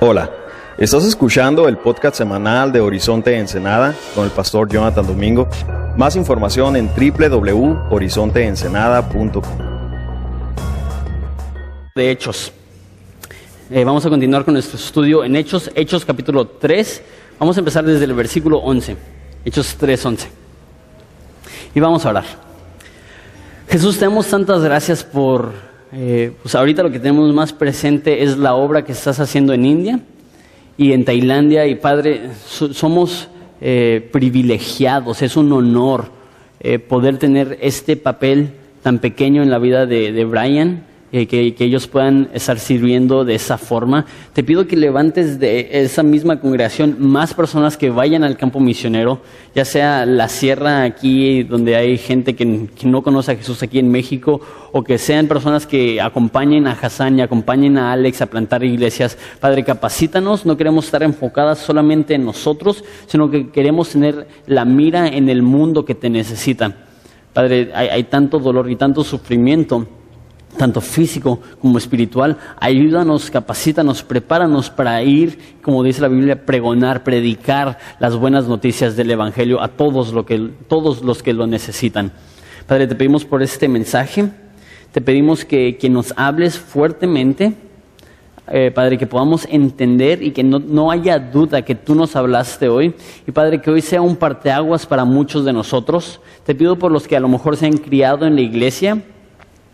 [0.00, 0.30] Hola,
[0.76, 5.48] estás escuchando el podcast semanal de Horizonte Ensenada con el pastor Jonathan Domingo.
[5.96, 9.42] Más información en www.horizonteensenada.com.
[11.94, 12.52] De Hechos.
[13.70, 17.02] Eh, vamos a continuar con nuestro estudio en Hechos, Hechos capítulo 3.
[17.38, 18.96] Vamos a empezar desde el versículo 11,
[19.44, 20.28] Hechos 3, 11.
[21.74, 22.24] Y vamos a orar.
[23.68, 25.52] Jesús, te damos tantas gracias por,
[25.92, 29.66] eh, pues ahorita lo que tenemos más presente es la obra que estás haciendo en
[29.66, 30.00] India
[30.76, 31.66] y en Tailandia.
[31.66, 33.28] Y Padre, so- somos
[33.60, 36.06] eh, privilegiados, es un honor
[36.60, 38.50] eh, poder tener este papel
[38.82, 43.58] tan pequeño en la vida de Brian, eh, que, ellos puedan estar sirviendo de esa
[43.58, 44.06] forma.
[44.32, 49.20] Te pido que levantes de esa misma congregación más personas que vayan al campo misionero,
[49.52, 53.90] ya sea la sierra aquí donde hay gente que, no conoce a Jesús aquí en
[53.90, 58.62] México, o que sean personas que acompañen a Hassan y acompañen a Alex a plantar
[58.62, 59.18] iglesias.
[59.40, 65.08] Padre, capacítanos, no queremos estar enfocadas solamente en nosotros, sino que queremos tener la mira
[65.08, 66.76] en el mundo que te necesita.
[67.32, 69.88] Padre, hay tanto dolor y tanto sufrimiento
[70.56, 72.36] tanto físico como espiritual.
[72.58, 79.10] Ayúdanos, capacítanos, prepáranos para ir, como dice la Biblia, pregonar, predicar las buenas noticias del
[79.10, 82.12] Evangelio a todos, lo que, todos los que lo necesitan.
[82.66, 84.28] Padre, te pedimos por este mensaje,
[84.92, 87.54] te pedimos que, que nos hables fuertemente,
[88.52, 92.68] eh, Padre, que podamos entender y que no, no haya duda que tú nos hablaste
[92.68, 92.94] hoy.
[93.24, 96.20] Y Padre, que hoy sea un parteaguas para muchos de nosotros.
[96.44, 99.04] Te pido por los que a lo mejor se han criado en la iglesia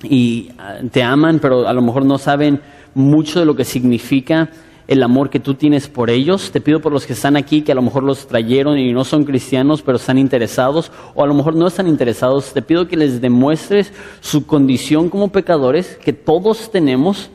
[0.03, 2.61] y ah, te aman, pero a lo mejor no saben
[2.95, 4.51] mucho de lo que significa
[4.89, 6.51] el amor que tú tienes por ellos.
[6.53, 9.05] Te pido por los que están aquí, que a lo mejor los trajeron y no
[9.05, 12.53] son cristianos, pero están interesados, o a lo mejor no están interesados.
[12.53, 17.31] Te pido que les demuestres su condición como pecadores, que todos tenemos,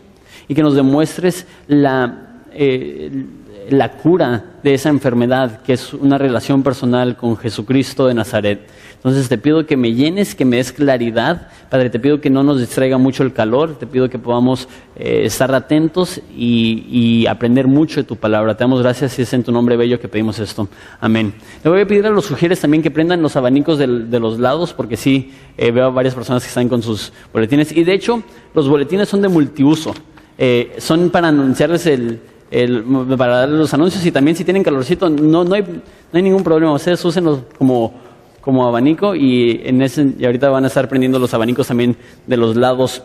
[0.48, 3.26] y que nos demuestres la, eh,
[3.70, 8.68] la cura de esa enfermedad, que es una relación personal con Jesucristo de Nazaret.
[9.04, 11.48] Entonces te pido que me llenes, que me des claridad.
[11.72, 15.24] Padre, te pido que no nos distraiga mucho el calor, te pido que podamos eh,
[15.26, 18.56] estar atentos y, aprender mucho de tu palabra.
[18.56, 20.68] Te damos gracias y es en tu nombre bello que pedimos esto.
[21.00, 21.34] Amén.
[21.64, 24.72] Le voy a pedir a los sugieres también que prendan los abanicos de los lados,
[24.74, 27.72] porque sí, eh, veo a varias personas que están con sus boletines.
[27.72, 28.22] Y de hecho,
[28.54, 29.96] los boletines son de multiuso.
[30.38, 32.20] Eh, son para anunciarles el,
[32.52, 32.84] el-
[33.18, 35.82] para darles los anuncios y también si tienen calorcito, no, no, hay, no
[36.14, 36.74] hay ningún problema.
[36.74, 37.94] Ustedes úsenlos como,
[38.42, 41.96] como abanico y, en ese, y ahorita van a estar prendiendo los abanicos también
[42.28, 43.04] de los lados,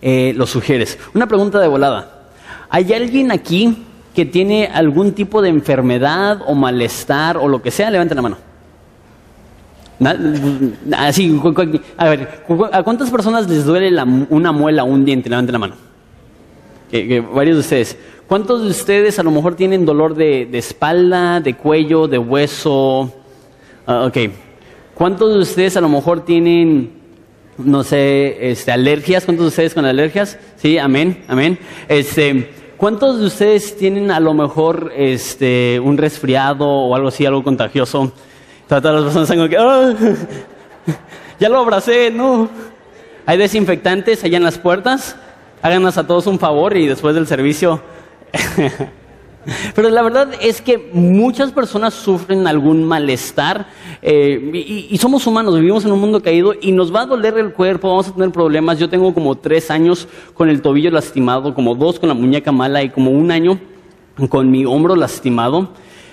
[0.00, 0.98] eh, los sugieres.
[1.14, 2.28] Una pregunta de volada.
[2.68, 7.90] ¿Hay alguien aquí que tiene algún tipo de enfermedad o malestar o lo que sea?
[7.90, 8.36] Levanten la mano.
[10.96, 11.40] Así,
[11.96, 15.30] a ver, ¿a cuántas personas les duele la una muela o un diente?
[15.30, 15.74] Levanten la mano.
[16.90, 17.96] Que- varios de ustedes.
[18.26, 23.12] ¿Cuántos de ustedes a lo mejor tienen dolor de, de espalda, de cuello, de hueso?
[23.86, 24.16] Ok.
[25.02, 26.92] ¿Cuántos de ustedes a lo mejor tienen,
[27.58, 29.24] no sé, este, alergias?
[29.24, 30.38] ¿Cuántos de ustedes con alergias?
[30.54, 31.58] Sí, amén, amén.
[31.88, 37.42] Este, ¿Cuántos de ustedes tienen a lo mejor este, un resfriado o algo así, algo
[37.42, 38.12] contagioso?
[38.68, 39.92] Todas las personas están como que, "Ah,
[41.40, 42.48] ya lo abracé, no.
[43.26, 45.16] Hay desinfectantes allá en las puertas.
[45.62, 47.82] Háganos a todos un favor y después del servicio.
[49.74, 53.66] Pero la verdad es que muchas personas sufren algún malestar
[54.00, 57.36] eh, y, y somos humanos, vivimos en un mundo caído y nos va a doler
[57.38, 58.78] el cuerpo, vamos a tener problemas.
[58.78, 62.82] Yo tengo como tres años con el tobillo lastimado, como dos con la muñeca mala
[62.82, 63.58] y como un año
[64.28, 65.70] con mi hombro lastimado.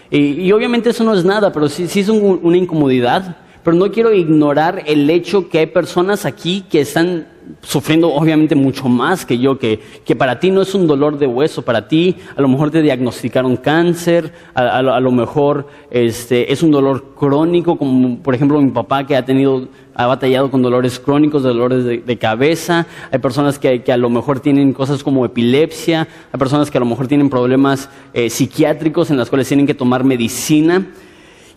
[0.09, 3.37] Y, y obviamente eso no es nada, pero sí, sí es un- una incomodidad.
[3.63, 7.27] Pero no quiero ignorar el hecho que hay personas aquí que están
[7.61, 11.27] sufriendo obviamente mucho más que yo, que, que para ti no es un dolor de
[11.27, 16.61] hueso, para ti a lo mejor te diagnosticaron cáncer, a, a lo- mejor este, es
[16.63, 20.99] un dolor crónico, como por ejemplo mi papá que ha tenido, ha batallado con dolores
[20.99, 25.25] crónicos, dolores de, de cabeza, hay personas que, que a lo mejor tienen cosas como
[25.25, 29.65] epilepsia, hay personas que a lo mejor tienen problemas eh, psiquiátricos en las cuales tienen
[29.65, 30.85] que tomar medicina.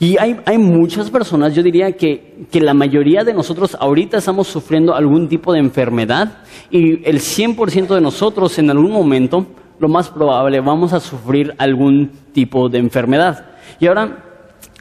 [0.03, 4.49] Y hay, hay muchas personas, yo diría que, que la mayoría de nosotros ahorita estamos
[4.49, 6.39] sufriendo algún tipo de enfermedad
[6.73, 9.47] y el 100% de nosotros en algún momento,
[9.79, 13.47] lo más probable, vamos a sufrir algún tipo de enfermedad.
[13.79, 14.25] Y ahora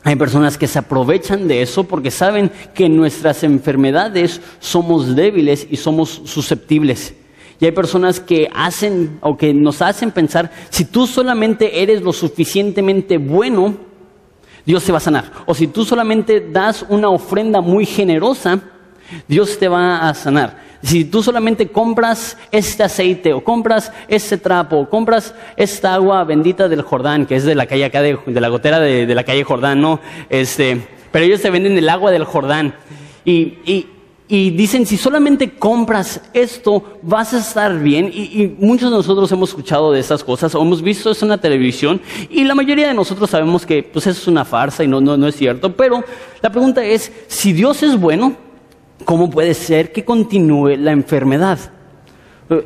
[0.03, 5.75] hay personas que se aprovechan de eso porque saben que nuestras enfermedades somos débiles y
[5.75, 7.13] somos susceptibles.
[7.59, 12.12] Y hay personas que hacen o que nos hacen pensar, si tú solamente eres lo
[12.12, 13.91] suficientemente bueno,
[14.66, 15.31] Dios te va a sanar.
[15.46, 18.60] O si tú solamente das una ofrenda muy generosa,
[19.28, 20.72] Dios te va a sanar.
[20.84, 26.68] Si tú solamente compras este aceite o compras este trapo o compras esta agua bendita
[26.68, 29.80] del Jordán, que es de la calle acá, de, la gotera de, la calle Jordán,
[29.80, 30.00] ¿no?
[30.30, 30.81] Este,
[31.12, 32.74] pero ellos te venden el agua del Jordán.
[33.24, 33.88] Y,
[34.51, 38.10] dicen, si solamente compras esto, vas a estar bien.
[38.13, 41.38] Y, muchos de nosotros hemos escuchado de esas cosas o hemos visto eso en la
[41.38, 42.00] televisión.
[42.30, 45.18] Y la mayoría de nosotros sabemos que pues, eso es una farsa y no, no,
[45.18, 45.75] no es cierto.
[45.75, 46.04] Pero
[46.42, 48.38] la pregunta es, si Dios es bueno,
[49.04, 51.60] ¿cómo puede ser que continúe la enfermedad?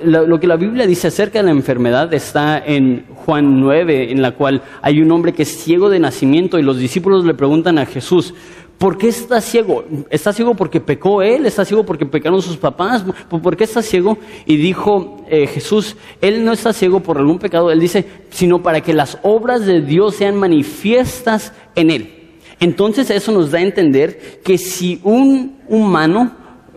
[0.04, 4.32] Lo, que la Biblia dice acerca de la enfermedad está en Juan 9, en la
[4.32, 7.86] cual hay un hombre que es ciego de nacimiento y los discípulos le preguntan a
[7.86, 8.34] Jesús,
[8.78, 9.86] ¿por qué está ciego?
[10.10, 11.46] ¿Está ciego porque pecó él?
[11.46, 13.04] ¿Está ciego porque pecaron sus papás?
[13.30, 14.18] ¿Por qué está ciego?
[14.46, 18.82] Y dijo eh, Jesús, él no está ciego por algún pecado, él dice, sino para
[18.82, 22.12] que las obras de Dios sean manifiestas en él.
[22.60, 26.32] Entonces eso nos da a entender que si un humano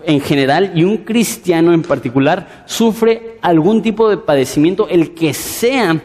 [0.05, 6.01] en general y un cristiano en particular sufre algún tipo de padecimiento, el que sea,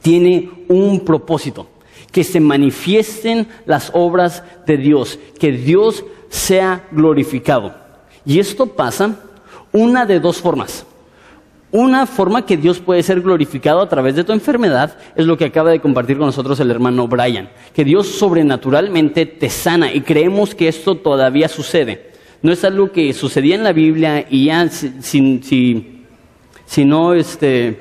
[0.00, 1.68] tiene un propósito,
[2.12, 7.74] que se manifiesten las obras de Dios, que Dios sea glorificado.
[8.24, 9.16] Y esto pasa
[9.72, 10.86] una de dos formas.
[11.72, 15.46] Una forma que Dios puede ser glorificado a través de tu enfermedad es lo que
[15.46, 20.54] acaba de compartir con nosotros el hermano Brian, que Dios sobrenaturalmente te sana y creemos
[20.54, 22.12] que esto todavía sucede.
[22.42, 25.40] No es algo que sucedía en la Biblia y ya si,
[26.66, 27.80] si no este,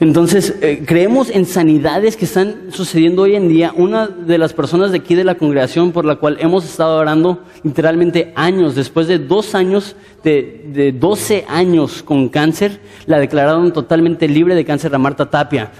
[0.00, 3.72] Entonces, eh, creemos en sanidades que están sucediendo hoy en día.
[3.74, 7.42] Una de las personas de aquí de la congregación por la cual hemos estado orando
[7.64, 14.28] literalmente años, después de dos años, de, de 12 años con cáncer, la declararon totalmente
[14.28, 15.72] libre de cáncer a Marta Tapia.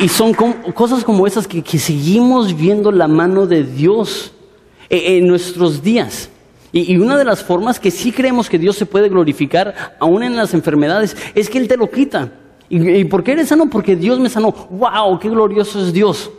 [0.00, 4.32] Y, son cosas como esas que seguimos viendo la mano de Dios
[4.90, 6.30] en nuestros días.
[6.72, 10.34] Y, una de las formas que sí creemos que Dios se puede glorificar, aún en
[10.34, 12.32] las enfermedades, es que Él te lo quita.
[12.68, 13.70] ¿Y, por qué eres sano?
[13.70, 14.50] Porque Dios me sanó.
[14.70, 15.20] ¡Wow!
[15.20, 16.32] ¡Qué glorioso es Dios!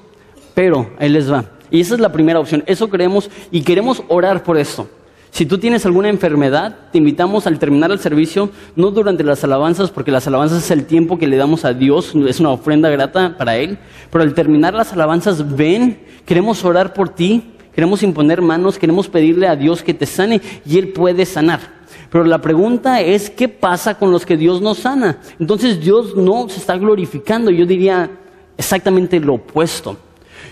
[0.53, 1.45] Pero ahí les va.
[1.71, 2.63] Y esa es la primera opción.
[2.67, 4.89] Eso creemos y queremos orar por esto.
[5.31, 9.89] Si tú tienes alguna enfermedad, te invitamos al terminar el servicio, no durante las alabanzas,
[9.89, 13.37] porque las alabanzas es el tiempo que le damos a Dios, es una ofrenda grata
[13.37, 13.77] para Él,
[14.11, 19.47] pero al terminar las alabanzas, ven, queremos orar por ti, queremos imponer manos, queremos pedirle
[19.47, 21.75] a Dios que te sane y Él puede sanar.
[22.09, 25.19] Pero la pregunta es, ¿qué pasa con los que Dios no sana?
[25.39, 28.09] Entonces Dios no se está glorificando, yo diría
[28.57, 29.97] exactamente lo opuesto.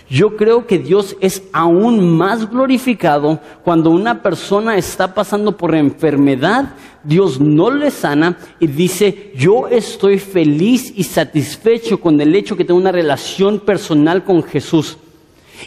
[0.08, 6.74] Yo creo que Dios es aún más glorificado cuando una persona está pasando por enfermedad,
[7.02, 12.64] Dios no le sana y dice, yo estoy feliz y satisfecho con el hecho que
[12.64, 14.98] tengo una relación personal con Jesús.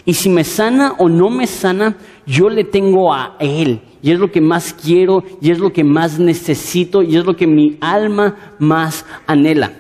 [0.06, 3.82] Y si me sana o no me sana, yo le tengo a Él.
[4.02, 7.36] Y es lo que más quiero, y es lo que más necesito, y es lo
[7.36, 9.72] que mi alma más anhela.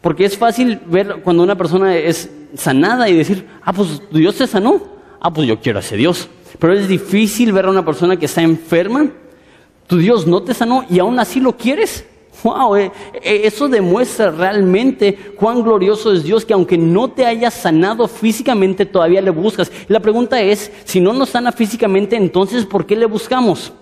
[0.00, 4.46] Porque es fácil ver cuando una persona es sanada y decir, ah, pues Dios te
[4.46, 4.82] sanó.
[5.20, 6.28] Ah, pues yo quiero a ese Dios.
[6.58, 9.10] Pero es difícil ver a una persona que está enferma,
[9.86, 12.06] tu Dios no te sanó y aún así lo quieres.
[12.42, 17.50] Wow, eh, eh, eso demuestra realmente cuán glorioso es Dios que aunque no te haya
[17.50, 19.70] sanado físicamente, todavía le buscas.
[19.88, 23.72] La pregunta es, si no nos sana físicamente, entonces ¿por qué le buscamos?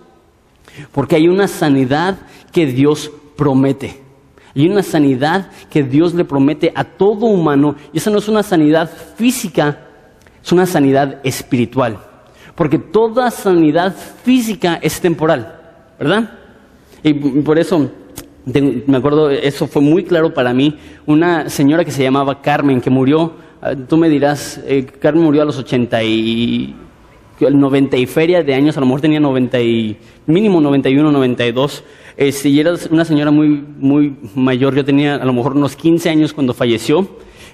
[0.91, 2.17] Porque hay una sanidad
[2.51, 4.01] que Dios promete.
[4.55, 8.43] Hay una sanidad que Dios le promete a todo humano y esa no es una
[8.43, 9.87] sanidad física,
[10.43, 11.99] es una sanidad espiritual.
[12.55, 15.59] Porque toda sanidad física es temporal,
[15.97, 16.39] ¿verdad?
[17.01, 17.89] Y por eso
[18.45, 22.89] me acuerdo, eso fue muy claro para mí, una señora que se llamaba Carmen, que
[22.89, 26.75] murió, ah, tú me dirás, eh, Carmen murió a los 80 y,
[27.39, 29.97] 90 y feria de años, a lo mejor tenía 90 y,
[30.27, 31.83] mínimo 91, 92,
[32.15, 36.09] este, y era una señora muy, muy mayor, yo tenía a lo mejor unos 15
[36.09, 37.07] años cuando falleció,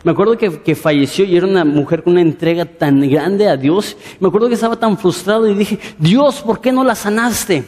[0.03, 3.57] me acuerdo que, que, falleció y era una mujer con una entrega tan grande a
[3.57, 3.97] Dios.
[4.21, 7.65] Me acuerdo que estaba tan frustrado y dije, Dios, ¿por qué no la sanaste?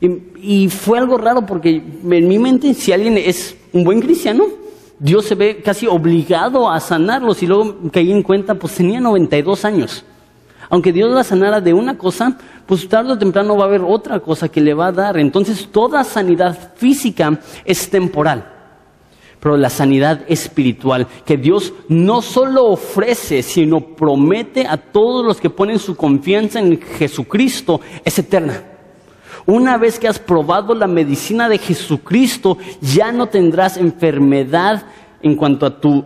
[0.00, 4.44] Y, fue algo raro porque en mi mente, si alguien es un buen cristiano,
[4.98, 7.42] Dios se ve casi obligado a sanarlos.
[7.42, 10.04] Y luego caí en cuenta, pues tenía 92 años.
[10.70, 12.36] Aunque Dios la sanara de una cosa,
[12.66, 15.18] pues tarde o temprano va a haber otra cosa que le va a dar.
[15.18, 18.50] Entonces toda sanidad física es temporal.
[19.40, 25.50] Pero la sanidad espiritual que Dios no solo ofrece, sino promete a todos los que
[25.50, 28.73] ponen su confianza en Jesucristo es eterna.
[29.46, 34.86] Una vez que has probado la medicina de Jesucristo, ya no tendrás enfermedad
[35.22, 36.04] en cuanto a tu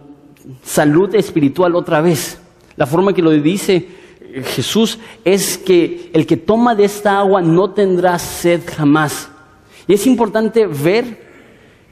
[0.62, 2.40] salud espiritual otra vez.
[2.76, 3.88] La forma que lo dice
[4.45, 9.28] Jesús es que el que toma de esta agua no tendrá sed jamás.
[9.87, 11.28] Y es importante ver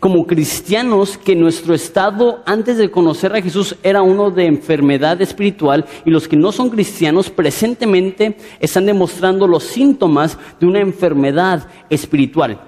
[0.00, 5.86] como cristianos que nuestro estado antes de conocer a Jesús era uno de enfermedad espiritual
[6.04, 12.60] y los que no son cristianos presentemente están demostrando los síntomas de una enfermedad espiritual.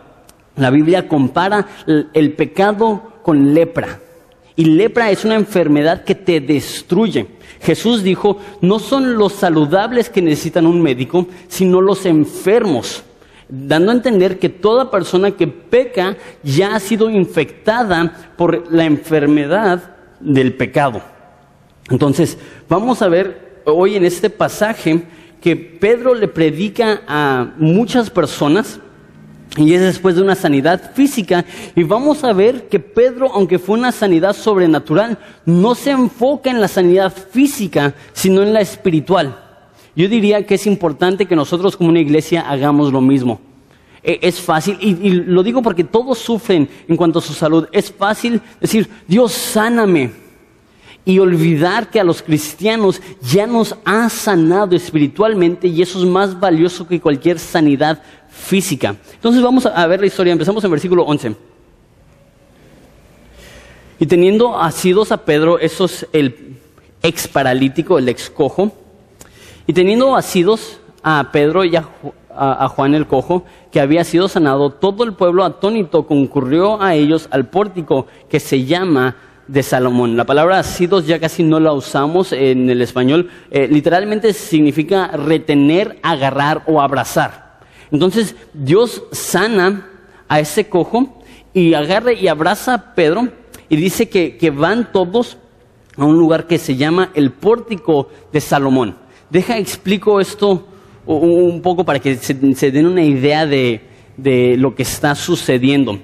[0.56, 4.00] La Biblia compara el pecado con lepra.
[4.56, 7.26] Y lepra es una enfermedad que te destruye.
[7.60, 13.04] Jesús dijo, no son los saludables que necesitan un médico, sino los enfermos
[13.48, 19.96] dando a entender que toda persona que peca ya ha sido infectada por la enfermedad
[20.20, 21.00] del pecado.
[21.90, 22.38] Entonces,
[22.68, 25.02] vamos a ver hoy en este pasaje
[25.40, 28.80] que Pedro le predica a muchas personas
[29.56, 31.44] y es después de una sanidad física.
[31.74, 36.60] Y vamos a ver que Pedro, aunque fue una sanidad sobrenatural, no se enfoca en
[36.60, 39.47] la sanidad física, sino en la espiritual.
[39.98, 43.40] Yo diría que es importante que nosotros como una iglesia hagamos lo mismo.
[44.00, 47.90] E, es fácil, y, lo digo porque todos sufren en cuanto a su salud, es
[47.90, 50.12] fácil decir, Dios sáname,
[51.04, 56.38] y olvidar que a los cristianos ya nos ha sanado espiritualmente y eso es más
[56.38, 58.00] valioso que cualquier sanidad
[58.30, 58.94] física.
[59.14, 61.34] Entonces vamos a ver la historia, empezamos en versículo 11.
[63.98, 66.56] Y teniendo asidos a Pedro, eso es el
[67.02, 68.72] ex paralítico, el ex cojo,
[69.68, 75.04] y teniendo asidos a Pedro y a, Juan el cojo, que había sido sanado, todo
[75.04, 80.16] el pueblo atónito concurrió a ellos al pórtico que se llama de Salomón.
[80.16, 83.28] La palabra asidos ya casi no la usamos en el español.
[83.50, 87.58] Eh, literalmente significa retener, agarrar o abrazar.
[87.90, 89.86] Entonces Dios sana
[90.28, 91.20] a ese cojo
[91.52, 93.28] y agarra y abraza a Pedro
[93.68, 95.36] y dice que, que van todos
[95.98, 99.07] a un lugar que se llama el pórtico de Salomón.
[99.30, 100.66] Deja, explico esto
[101.04, 103.80] un poco para que se, den una idea de,
[104.56, 105.98] lo que está sucediendo.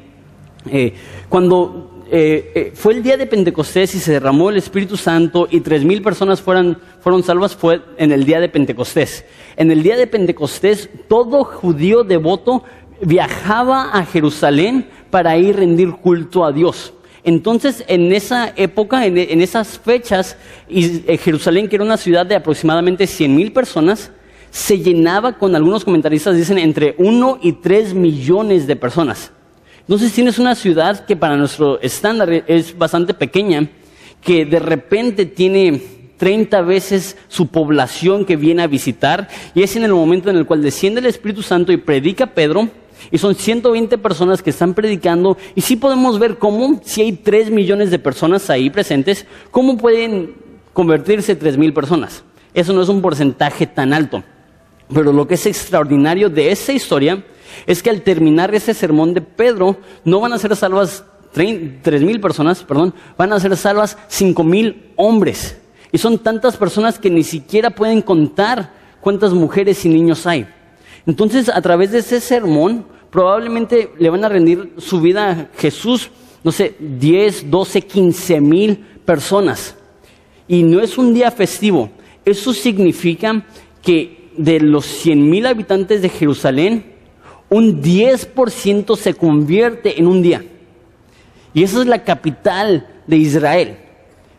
[0.70, 0.94] Eh,
[1.28, 5.60] cuando eh, eh, fue el día de Pentecostés y se derramó el Espíritu Santo y
[5.60, 9.24] tres mil personas fueron, fueron salvas, fue en el día de Pentecostés.
[9.56, 12.62] En el día de Pentecostés, todo judío devoto
[13.00, 16.92] viajaba a Jerusalén para ir rendir culto a Dios.
[17.24, 20.36] Entonces, en esa época, en, esas fechas,
[20.68, 24.12] eh, Jerusalén, que era una ciudad de aproximadamente 100 mil personas,
[24.50, 29.32] se llenaba con algunos comentaristas, dicen, entre 1 y 3 millones de personas.
[29.80, 33.68] Entonces tienes una ciudad que para nuestro estándar es bastante pequeña,
[34.20, 35.82] que de repente tiene
[36.18, 40.46] 30 veces su población que viene a visitar, y es en el momento en el
[40.46, 42.68] cual desciende el Espíritu Santo y predica Pedro,
[43.11, 47.50] y son 120 personas que están predicando y sí podemos ver cómo, si hay 3
[47.50, 50.34] millones de personas ahí presentes, cómo pueden
[50.73, 52.25] convertirse 3 mil personas.
[52.52, 54.23] Eso no es un porcentaje tan alto.
[54.92, 57.25] Pero lo que es extraordinario de esa historia
[57.66, 62.20] es que al terminar ese sermón de Pedro, no van a ser salvas 3 mil
[62.20, 65.58] personas, perdón, van a ser salvas 5 mil hombres.
[65.90, 70.46] Y son tantas personas que ni siquiera pueden contar cuántas mujeres y niños hay.
[71.06, 76.11] Entonces, a través de ese sermón, probablemente le van a rendir su vida a Jesús,
[76.42, 79.76] no sé, 10, 12, 15 mil personas.
[80.49, 81.90] Y no es un día festivo.
[82.25, 83.47] Eso significa
[83.83, 86.87] que de los 100 mil habitantes de Jerusalén,
[87.50, 90.44] un 10% se convierte en un día.
[91.54, 93.76] Y esa es la capital de Israel.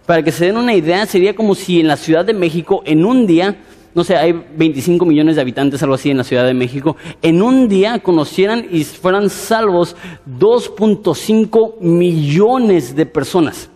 [0.05, 3.05] Para que se den una idea, sería como si en la Ciudad de México, en
[3.05, 3.55] un día,
[3.95, 7.41] no sé, hay 25 millones de habitantes, algo así, en la Ciudad de México, en
[7.41, 9.95] un día conocieran y fueran salvos
[10.27, 13.69] 2.5 millones de personas.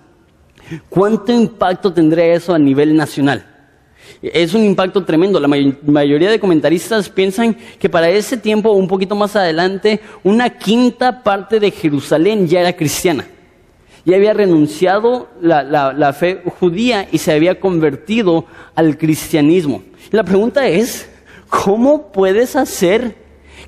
[0.89, 3.45] ¿Cuánto impacto tendría eso a nivel nacional?
[4.21, 5.39] Es un impacto tremendo.
[5.39, 11.23] La mayoría de comentaristas piensan que para ese tiempo, un poquito más adelante, una quinta
[11.23, 13.25] parte de Jerusalén ya era cristiana
[14.05, 18.45] ya había renunciado la, la, fe judía y se había convertido
[18.75, 19.83] al cristianismo.
[20.11, 21.09] La pregunta es,
[21.49, 23.15] ¿cómo puedes hacer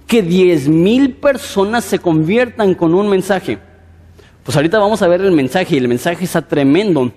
[0.07, 3.59] que diez mil personas se conviertan con un mensaje?
[4.43, 7.11] Pues ahorita vamos a ver el mensaje y el mensaje está tremendo.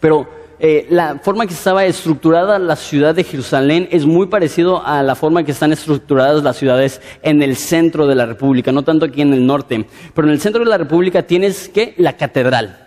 [0.00, 0.28] Pero
[0.58, 5.14] eh, la forma que estaba estructurada la ciudad de Jerusalén es muy parecido a la
[5.14, 9.20] forma que están estructuradas las ciudades en el centro de la República, no tanto aquí
[9.20, 9.86] en el norte.
[10.14, 12.78] Pero en el centro de la República tienes que la catedral.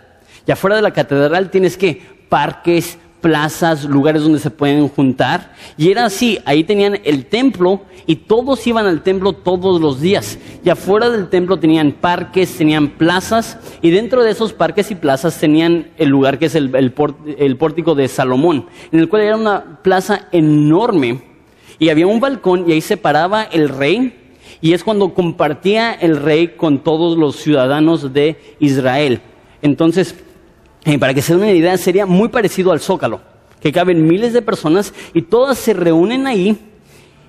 [0.46, 5.54] Y afuera de la catedral tienes que parques, plazas, lugares donde se pueden juntar.
[5.76, 10.38] Y era así, ahí tenían el templo y todos iban al templo todos los días.
[10.64, 15.38] Y afuera del templo tenían parques, tenían plazas y dentro de esos parques y plazas
[15.38, 19.82] tenían el lugar que es el, el pórtico de Salomón, en el cual era una
[19.82, 21.22] plaza enorme
[21.78, 24.14] y había un balcón y ahí se paraba el rey
[24.60, 29.20] y es cuando compartía el rey con todos los ciudadanos de Israel.
[29.62, 30.14] Entonces,
[30.84, 33.20] eh, para que se den una idea, sería muy parecido al Zócalo,
[33.60, 36.58] que caben miles de personas y todas se reúnen ahí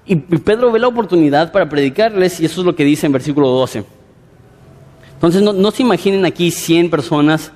[0.06, 3.50] y Pedro ve la oportunidad para predicarles y eso es lo que dice en versículo
[3.50, 3.84] 12.
[5.13, 7.51] Entonces no, no se imaginen aquí 100 personas,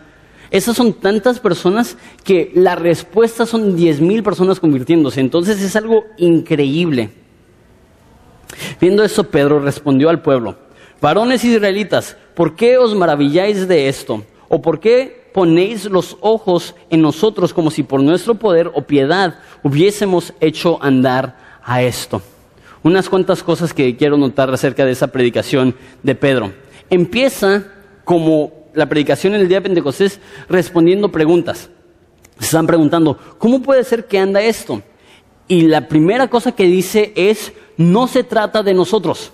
[0.52, 6.04] esas son tantas personas que la respuesta son 10 mil personas convirtiéndose, entonces es algo
[6.18, 7.10] increíble.
[8.80, 10.58] Viendo eso, Pedro respondió al pueblo,
[11.02, 14.24] varones israelitas, ¿por qué os maravilláis de esto?
[14.48, 19.40] ¿O por qué ponéis los ojos en nosotros como si por nuestro poder o piedad
[19.63, 22.22] hubiésemos hecho andar a esto?
[22.84, 26.52] Unas cuantas cosas que quiero notar acerca de esa predicación de Pedro.
[26.90, 27.66] Empieza
[28.04, 31.70] como la predicación en el día de Pentecostés respondiendo preguntas.
[32.40, 34.82] Se están preguntando, ¿cómo puede ser que anda esto?
[35.48, 39.32] Y la primera cosa que dice es, no se trata de nosotros.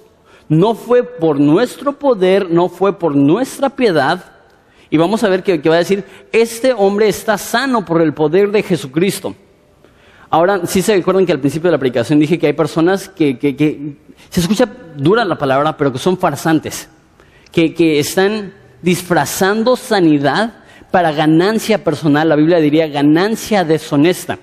[0.47, 4.38] No fue por nuestro poder, no fue por nuestra piedad.
[4.89, 8.51] Y vamos a ver que, va a decir, este hombre está sano por el poder
[8.51, 9.35] de Jesucristo.
[10.29, 13.37] Ahora, sí se acuerdan que al principio de la predicación dije que hay personas que,
[13.37, 13.95] que,
[14.29, 16.89] se escucha dura la palabra, pero que son farsantes,
[17.51, 20.53] que, que están disfrazando sanidad
[20.91, 22.29] para ganancia personal.
[22.29, 24.39] La Biblia diría ganancia deshonesta.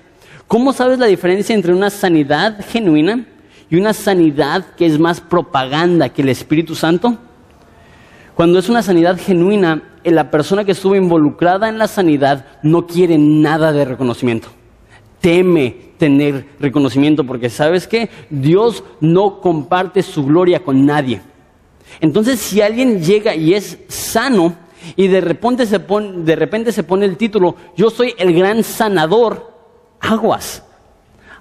[0.47, 3.25] ¿Cómo sabes la diferencia entre una sanidad genuina
[3.69, 7.17] y una sanidad que es más propaganda que el Espíritu Santo?
[8.37, 12.85] Cuando es una sanidad genuina, eh, la persona que estuvo involucrada en la sanidad no
[12.85, 14.49] quiere nada de reconocimiento.
[15.19, 21.19] Teme tener reconocimiento porque sabes que Dios no comparte su gloria con nadie.
[21.99, 24.53] Entonces, si alguien llega y es sano
[24.95, 28.61] y de repente se pone, de repente se pone el título, yo soy el gran
[28.61, 29.51] sanador,
[29.99, 30.61] aguas,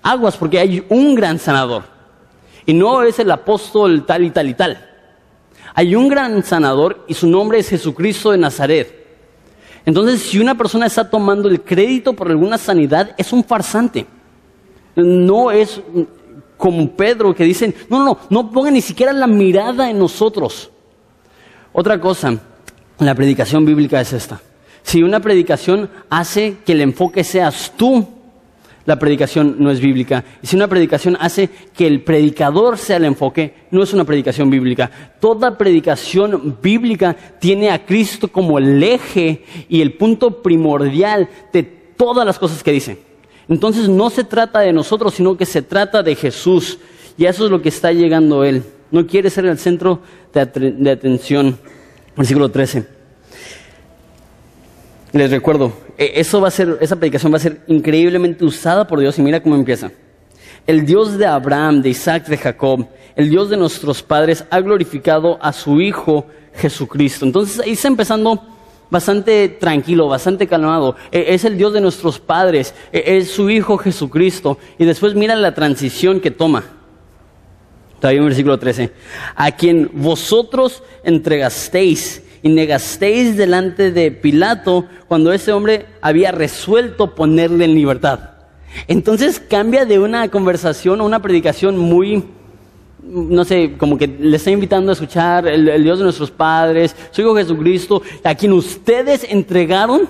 [0.00, 1.82] aguas, porque hay un gran sanador.
[2.64, 4.95] Y no es el apóstol tal y tal y tal.
[5.78, 9.06] Hay un gran sanador y su nombre es Jesucristo de Nazaret.
[9.84, 14.06] Entonces, si una persona está tomando el crédito por alguna sanidad, es un farsante.
[14.94, 15.82] No es
[16.56, 20.70] como Pedro que dicen, no, no, no pongan ni siquiera la mirada en nosotros.
[21.74, 22.40] Otra cosa,
[22.98, 24.40] la predicación bíblica es esta.
[24.82, 28.15] Si una predicación hace que el enfoque seas tú,
[28.87, 30.25] la predicación no es bíblica.
[30.42, 34.49] Y si una predicación hace que el predicador sea el enfoque, no es una predicación
[34.49, 34.90] bíblica.
[35.20, 42.25] Toda predicación bíblica tiene a Cristo como el eje y el punto primordial de todas
[42.25, 42.99] las cosas que dice.
[43.49, 46.79] Entonces no se trata de nosotros, sino que se trata de Jesús.
[47.18, 48.62] Y eso es lo que está llegando Él.
[48.90, 50.01] No quiere ser el centro
[50.33, 51.59] de, atención.
[52.16, 52.95] Versículo 13.
[55.16, 59.00] Les recuerdo, e, eso va a ser, esa predicación va a ser increíblemente usada por
[59.00, 59.90] Dios y mira cómo empieza.
[60.66, 65.38] El Dios de Abraham, de Isaac, de Jacob, el Dios de nuestros padres ha glorificado
[65.40, 67.24] a su Hijo Jesucristo.
[67.24, 68.42] Entonces ahí está empezando
[68.90, 70.96] bastante tranquilo, bastante calmado.
[71.11, 74.59] E, es el Dios de nuestros padres, e, es su Hijo Jesucristo.
[74.79, 76.62] Y después mira la transición que toma.
[78.00, 78.92] Todavía en versículo 13.
[79.35, 87.64] A quien vosotros entregasteis y negasteis delante de Pilato cuando ese hombre había resuelto ponerle
[87.64, 88.20] en libertad.
[88.87, 92.22] Entonces cambia de una conversación a una predicación muy,
[93.02, 97.22] no sé, como que le está invitando a escuchar el, Dios de nuestros padres, su
[97.22, 100.09] Hijo Jesucristo, a quien ustedes entregaron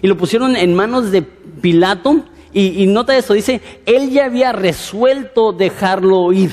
[0.00, 2.24] y lo pusieron en manos de Pilato.
[2.54, 6.50] Y, nota eso, dice, él ya había resuelto dejarlo ir.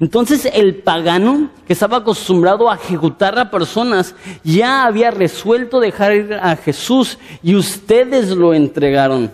[0.00, 6.34] Entonces el pagano, que estaba acostumbrado a ejecutar a personas, ya había resuelto dejar ir
[6.34, 9.30] a Jesús y ustedes lo entregaron.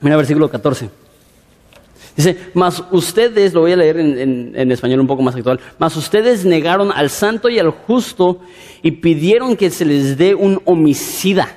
[0.00, 0.90] Mira versículo 14.
[2.16, 6.44] Dice, mas ustedes, lo voy a leer en, español un poco más actual, mas ustedes
[6.44, 8.40] negaron al santo y al justo
[8.82, 11.56] y pidieron que se les dé un homicida.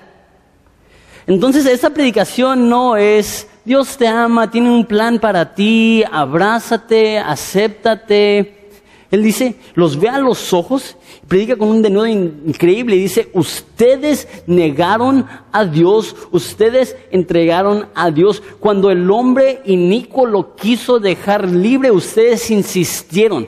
[1.27, 8.69] Entonces esta predicación no es Dios te ama, tiene un plan para ti, abrázate, acéptate.
[9.09, 10.97] Él dice, los ve a los ojos,
[11.27, 18.43] predica con un denudo increíble y dice, ustedes negaron a Dios, ustedes entregaron a Dios.
[18.59, 23.47] Cuando el hombre inicuo lo quiso dejar libre, ustedes insistieron.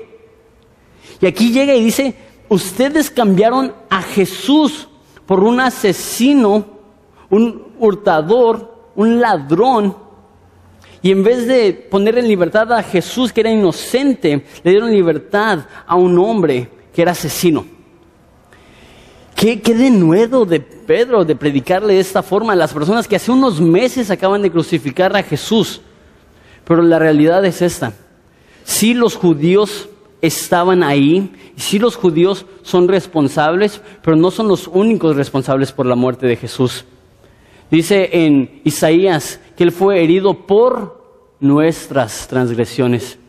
[1.21, 2.15] Y aquí llega y dice,
[2.49, 4.87] ustedes cambiaron a Jesús
[5.27, 6.65] por un asesino,
[7.29, 10.06] un hurtador, un ladrón
[11.01, 15.65] y en vez de poner en libertad a Jesús, que era inocente, le dieron libertad
[15.85, 17.65] a un hombre que era asesino.
[19.35, 23.29] ¿Qué, qué denuedo de Pedro de predicarle de esta forma a las personas que hace
[23.29, 25.81] unos meses acaban de crucificar a Jesús.
[26.63, 27.93] Pero la realidad es esta.
[28.63, 29.89] Si los judíos
[30.21, 35.85] estaban ahí, y si los judíos son responsables, pero no son los únicos responsables por
[35.85, 36.85] la muerte de Jesús.
[37.69, 40.97] Dice en Isaías que Él fue herido por
[41.39, 43.19] nuestras transgresiones.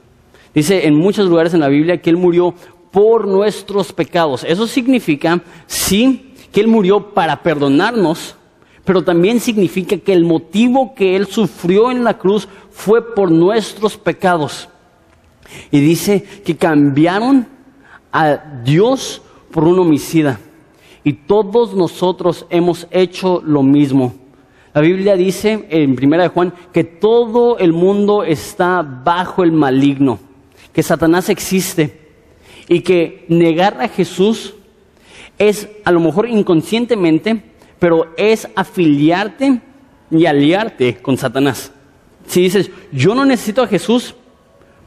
[0.55, 2.55] Dice en muchos lugares en la Biblia que Él murió
[2.91, 4.45] por nuestros pecados.
[4.45, 8.37] Eso significa, sí, que Él murió para perdonarnos,
[8.85, 13.97] pero también significa que el motivo que Él sufrió en la cruz fue por nuestros
[13.97, 14.69] pecados.
[15.71, 17.47] Y dice que cambiaron
[18.13, 20.41] a Dios por un homicida.
[21.05, 24.15] Y todos nosotros hemos hecho lo mismo.
[24.75, 30.19] La Biblia dice en Primera de Juan que todo el mundo está bajo el maligno,
[30.73, 32.09] que Satanás existe
[32.69, 34.55] y que negar a Jesús
[35.39, 37.43] es a lo mejor inconscientemente,
[37.79, 39.61] pero es afiliarte
[40.11, 41.73] y aliarte con Satanás.
[42.27, 44.15] Si dices, yo no necesito a Jesús,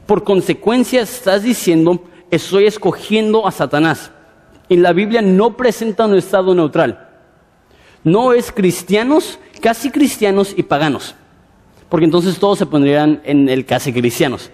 [0.06, 4.12] por consecuencia estás diciendo, estoy escogiendo a Satanás.
[4.68, 7.08] Y la Biblia no presenta un estado neutral.
[8.04, 11.14] No es cristianos casi cristianos y paganos,
[11.88, 14.50] porque entonces todos se pondrían en el casi cristianos.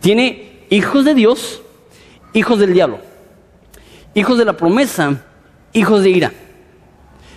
[0.00, 1.60] Tiene hijos de Dios,
[2.32, 3.00] hijos del diablo,
[4.14, 5.26] hijos de la promesa,
[5.74, 6.32] hijos de ira.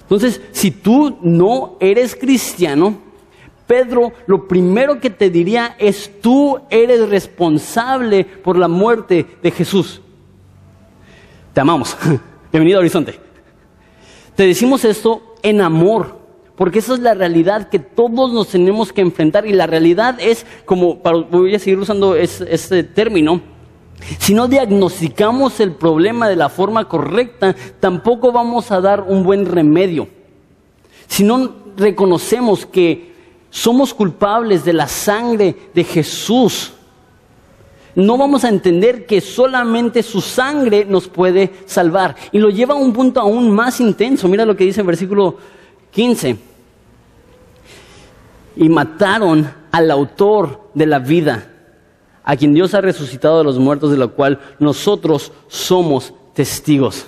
[0.01, 2.99] Entonces, si tú no eres cristiano,
[3.65, 10.01] Pedro lo primero que te diría es tú eres responsable por la muerte de Jesús.
[11.53, 11.97] Te amamos.
[12.51, 13.19] Bienvenido a Horizonte.
[14.36, 16.22] Te decimos esto en amor,
[16.56, 20.46] porque esa es la realidad que todos nos tenemos que enfrentar y la realidad es,
[20.66, 20.96] como
[21.32, 23.42] voy a seguir usando este término,
[24.20, 29.46] si no diagnosticamos el problema de la forma correcta, tampoco vamos a dar un buen
[29.46, 30.08] remedio.
[31.08, 33.13] Si no reconocemos que
[33.50, 36.74] somos culpables de la sangre de Jesús,
[37.96, 42.16] no vamos a entender que solamente su sangre nos puede salvar.
[42.32, 44.28] Y lo lleva a un punto aún más intenso.
[44.28, 45.38] Mira lo que dice en versículo
[45.93, 46.38] 15.
[48.56, 51.49] Y mataron al autor de la vida,
[52.23, 57.06] a quien Dios ha resucitado de los muertos, de lo cual nosotros somos testigos.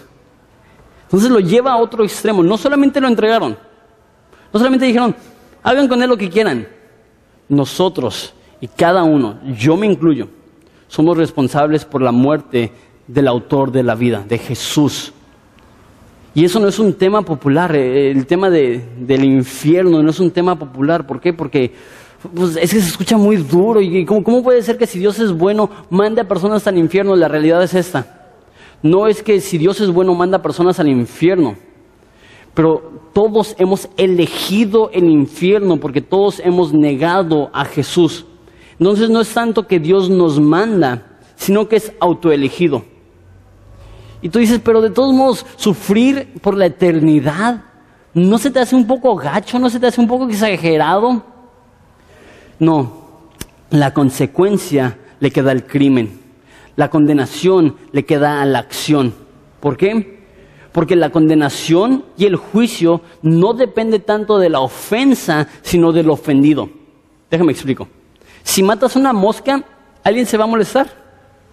[1.04, 2.44] Entonces lo lleva a otro extremo.
[2.44, 3.58] No solamente lo entregaron,
[4.52, 5.16] no solamente dijeron,
[5.64, 6.68] hagan con él lo que quieran.
[7.48, 10.30] Nosotros y cada uno, yo me incluyo,
[10.88, 12.72] somos responsables por la muerte
[13.08, 15.14] del autor de la vida, de Jesús.
[16.36, 20.30] Y eso no es un tema popular, eh, el tema del infierno no es un
[20.30, 21.08] tema popular.
[21.08, 21.32] ¿Por qué?
[21.32, 21.72] Porque
[22.36, 23.80] pues, es que se escucha muy duro.
[23.80, 27.16] ¿Y cómo, cómo puede ser que si Dios es bueno mande a personas al infierno?
[27.16, 28.34] La realidad es esta.
[28.84, 31.56] No es que si Dios es bueno manda a personas al infierno.
[32.54, 38.26] Pero todos hemos elegido el infierno porque todos hemos negado a Jesús.
[38.78, 42.84] Entonces no es tanto que Dios nos manda, sino que es autoelegido.
[44.26, 47.62] Y tú dices, pero de todos modos, sufrir por la eternidad,
[48.16, 49.60] ¿no se te hace un poco gacho?
[49.60, 51.22] ¿No se te hace un poco exagerado?
[52.58, 53.04] No,
[53.70, 56.20] la consecuencia le queda al crimen,
[56.76, 59.14] la condenación le queda a la acción.
[59.60, 60.26] ¿Por qué?
[60.72, 66.68] Porque la condenación y el juicio no depende tanto de la ofensa, sino del ofendido.
[67.30, 67.88] Déjame explico.
[68.42, 69.64] Si matas una mosca,
[70.04, 70.90] ¿alguien se va a molestar?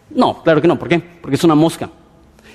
[0.09, 0.79] No, claro que no.
[0.79, 1.01] ¿Por qué?
[1.21, 1.91] Porque es una mosca.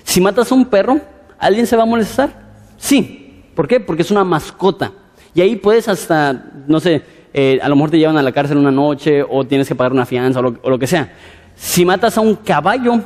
[0.08, 1.02] Si matas a un perro,
[1.38, 2.30] ¿alguien se va a molestar?
[2.78, 3.44] Sí.
[3.54, 3.82] ¿Por qué?
[3.82, 4.94] Porque es una mascota.
[5.36, 8.58] Y ahí puedes hasta, no sé, eh, a lo mejor te llevan a la cárcel
[8.58, 11.14] una noche o tienes que pagar una fianza o lo, que sea.
[11.58, 13.02] Si matas a un caballo,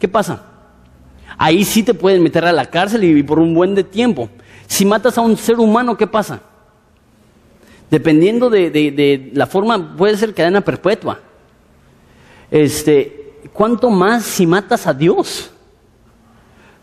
[0.00, 0.42] ¿qué pasa?
[1.38, 4.28] Ahí sí te pueden meter a la cárcel y, por un buen de tiempo.
[4.66, 6.40] Si matas a un ser humano, ¿qué pasa?
[7.92, 11.20] Dependiendo de, de la forma, puede ser cadena perpetua.
[12.50, 15.52] Este, ¿Cuánto más si matas a Dios?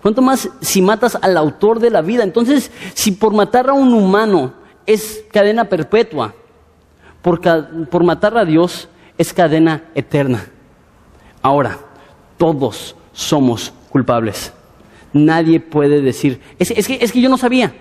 [0.08, 2.24] ¿Cuánto más si matas al autor de la vida?
[2.24, 4.54] Entonces, si por matar a un humano
[4.86, 6.34] es cadena perpetua,
[7.22, 7.42] por,
[7.90, 10.48] por matar a Dios es cadena eterna.
[11.42, 11.78] Ahora,
[12.38, 14.54] todos somos culpables.
[15.12, 17.76] Nadie puede decir, es, que, es que, yo no sabía,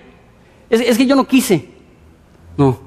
[0.68, 1.68] es, es que yo no quise.
[2.56, 2.80] No,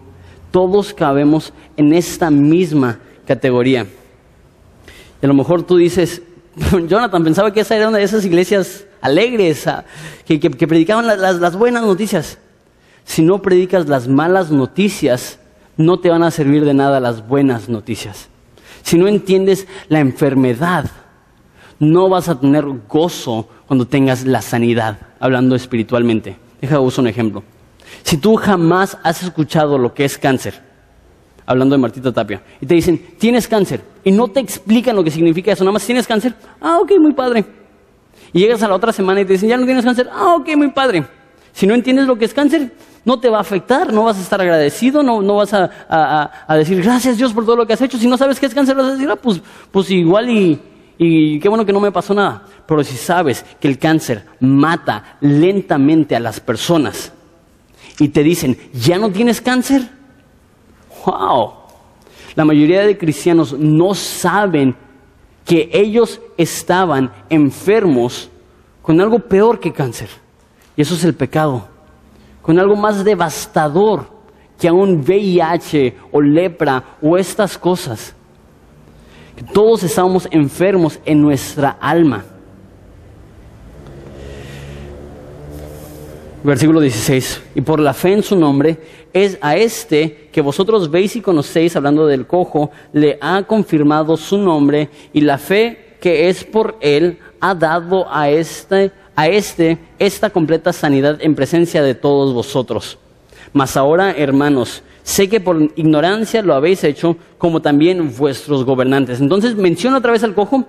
[0.52, 3.88] todos cabemos en esta misma categoría.
[5.22, 6.24] Y a lo mejor tú dices,
[6.90, 9.66] Jonathan, pensaba que esa era una de esas iglesias alegres,
[10.26, 12.38] que, predicaban las, buenas noticias.
[13.04, 15.40] Si no predicas las malas noticias,
[15.78, 18.30] no te van a servir de nada las buenas noticias.
[18.84, 20.90] Si no entiendes la enfermedad,
[21.80, 26.38] no vas a tener gozo cuando tengas la sanidad, hablando espiritualmente.
[26.62, 27.44] Déjame usar un ejemplo.
[28.04, 30.62] Si tú jamás has escuchado lo que es cáncer,
[31.46, 35.12] hablando de Martita Tapia, y te dicen, tienes cáncer, y no te explican lo que
[35.12, 37.59] significa eso, nada más tienes cáncer, ah, ok, muy padre.
[38.34, 40.56] Y llegas a la otra semana y te dicen, ya no tienes cáncer, ah, ok,
[40.56, 41.06] muy padre.
[41.54, 42.72] Si no entiendes lo que es cáncer,
[43.06, 46.82] no te va a afectar, no vas a estar agradecido, no, no vas a, decir
[46.82, 47.98] gracias Dios por todo lo que has hecho.
[47.98, 50.60] Si no sabes qué es cáncer, vas a decir, ah, pues, pues igual y,
[50.98, 52.44] y qué bueno que no me pasó nada.
[52.66, 57.12] Pero si sabes que el cáncer mata lentamente a las personas
[58.00, 59.90] y te dicen, ya no tienes cáncer,
[61.06, 61.54] wow.
[62.36, 64.76] La mayoría de cristianos no saben
[65.50, 68.30] que ellos estaban enfermos
[68.84, 70.10] con algo peor que cáncer.
[70.78, 71.68] Y eso es el pecado
[72.44, 74.06] con algo más devastador
[74.60, 78.14] que a un VIH o lepra o estas cosas.
[79.54, 82.24] Todos estábamos enfermos en nuestra alma.
[86.44, 87.42] Versículo 16.
[87.56, 88.78] Y por la fe en su nombre,
[89.12, 94.38] es a este que vosotros veis y conocéis, hablando del cojo, le ha confirmado su
[94.38, 100.30] nombre y la fe que es por él ha dado a este a este esta
[100.30, 102.98] completa sanidad en presencia de todos vosotros.
[103.52, 109.20] Mas ahora, hermanos, sé que por ignorancia lo habéis hecho, como también vuestros gobernantes.
[109.20, 110.66] Entonces menciona otra vez al cojo.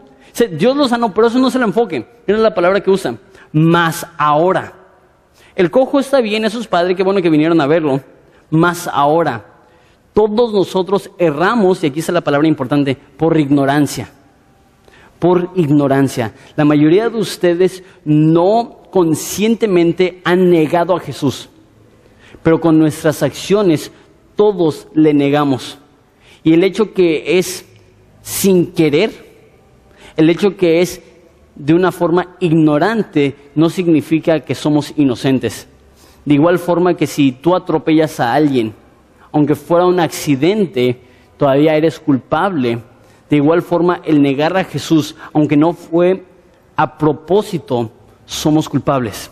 [0.52, 2.06] Dios lo sanó, pero eso no se lo enfoque.
[2.26, 3.14] Mira la palabra que usa.
[3.52, 4.79] Mas ahora.
[5.54, 8.00] El cojo está bien, eso es padre, qué bueno que vinieron a verlo.
[8.50, 9.46] Mas ahora.
[10.12, 14.10] Todos nosotros erramos, y aquí está la palabra importante, por ignorancia
[15.20, 16.34] por ignorancia.
[16.56, 21.48] La mayoría de ustedes no conscientemente han negado a Jesús,
[22.42, 23.92] pero con nuestras acciones
[24.34, 25.78] todos le negamos.
[26.42, 27.66] Y el hecho que es
[28.22, 29.12] sin querer,
[30.16, 31.02] el hecho que es
[31.60, 35.68] de una forma ignorante, no significa que somos inocentes.
[36.24, 38.74] De igual forma que si tú atropellas a alguien,
[39.32, 41.00] aunque fuera un accidente,
[41.36, 42.78] todavía eres culpable
[43.30, 46.24] de igual forma, el negar a Jesús, aunque no fue
[46.74, 47.92] a propósito,
[48.26, 49.30] somos culpables.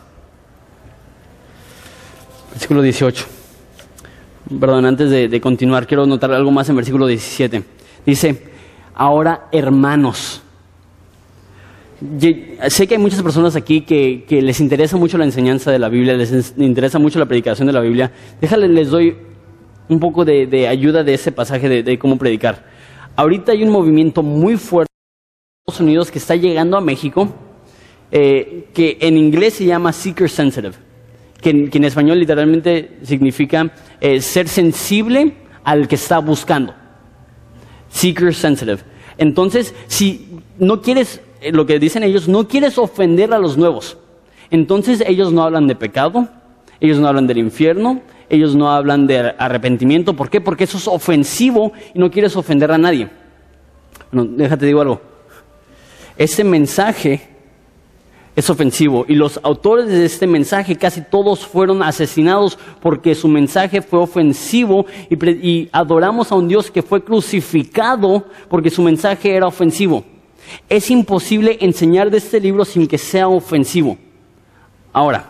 [2.53, 3.27] Versículo 18.
[4.61, 7.65] Perdón, antes de, continuar, quiero notar algo más en versículo 17.
[8.07, 8.53] Dice,
[8.95, 10.43] ahora hermanos.
[12.69, 16.15] Sé que hay muchas personas aquí que, les interesa mucho la enseñanza de la Biblia,
[16.15, 18.13] les interesa mucho la predicación de la Biblia.
[18.41, 19.17] Déjale, les doy
[19.89, 22.79] un poco de, ayuda de ese pasaje de cómo predicar
[23.19, 27.29] ahorita hay un movimiento muy fuerte en Estados Unidos que está llegando a México,
[28.13, 30.77] eh, que en inglés se llama seeker sensitive,
[31.43, 35.35] que en, español literalmente significa eh, ser sensible
[35.65, 36.75] al que está buscando.
[37.89, 38.79] Seeker sensitive.
[39.19, 41.21] Entonces, si no quieres,
[41.53, 43.97] lo que dicen ellos, no quieres ofender a los nuevos,
[44.51, 46.29] entonces ellos no hablan de pecado,
[46.81, 50.15] ellos no hablan del infierno, ellos no hablan de arrepentimiento.
[50.15, 50.41] ¿Por qué?
[50.41, 53.09] Porque eso es ofensivo y no quieres ofender a nadie.
[54.11, 55.01] Bueno, déjate digo algo.
[56.17, 57.29] Este mensaje
[58.35, 63.83] es ofensivo y los autores de este mensaje casi todos fueron asesinados porque su mensaje
[63.83, 70.05] fue ofensivo y adoramos a un Dios que fue crucificado porque su mensaje era ofensivo.
[70.69, 73.99] Es imposible enseñar de este libro sin que sea ofensivo.
[74.93, 75.25] Ahora,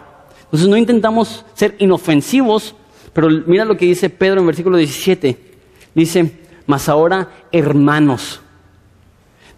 [0.44, 2.74] entonces no intentamos ser inofensivos
[3.18, 5.36] pero mira lo que dice Pedro en versículo 17.
[5.92, 8.40] Dice, mas ahora hermanos.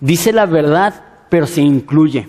[0.00, 2.26] Dice la verdad, pero se incluye.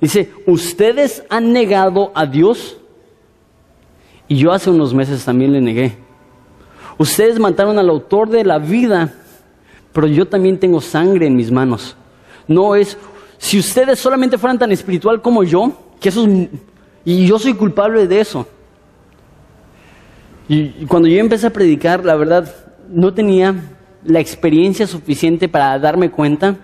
[0.00, 2.78] Dice, ustedes han negado a Dios
[4.26, 5.96] y yo hace unos meses también le negué.
[6.98, 9.14] Ustedes mataron al autor de la vida,
[9.92, 11.96] pero yo también tengo sangre en mis manos.
[12.50, 12.98] No es,
[13.38, 16.48] si ustedes solamente fueran tan espiritual como yo, que eso es,
[17.04, 18.44] y yo soy culpable de eso.
[20.48, 22.52] Y cuando yo empecé a predicar, la verdad,
[22.88, 23.54] no tenía
[24.04, 26.56] la experiencia suficiente para darme cuenta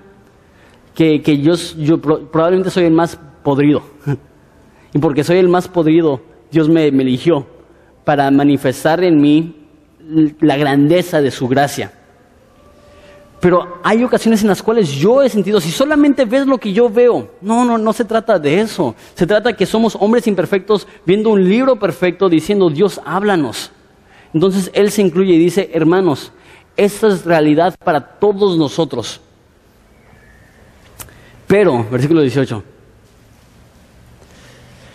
[0.92, 3.84] que, yo, yo probablemente soy el más podrido.
[4.92, 6.20] y porque soy el más podrido,
[6.50, 7.46] Dios me eligió
[8.02, 9.68] para manifestar en mí
[10.40, 11.92] la grandeza de su gracia.
[13.46, 16.90] Pero hay ocasiones en las cuales yo he sentido, si solamente ves lo que yo
[16.90, 18.96] veo, no, no, no se trata de eso.
[19.14, 23.70] Se trata que somos hombres imperfectos viendo un libro perfecto diciendo, Dios, háblanos.
[24.34, 26.32] Entonces Él se incluye y dice, hermanos,
[26.76, 29.20] esta es realidad para todos nosotros.
[31.46, 32.64] Pero, versículo 18.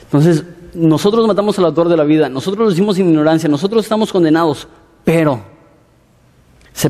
[0.04, 4.12] Entonces, nosotros matamos al autor de la vida, nosotros lo hicimos sin ignorancia, nosotros estamos
[4.12, 4.68] condenados,
[5.06, 5.42] pero,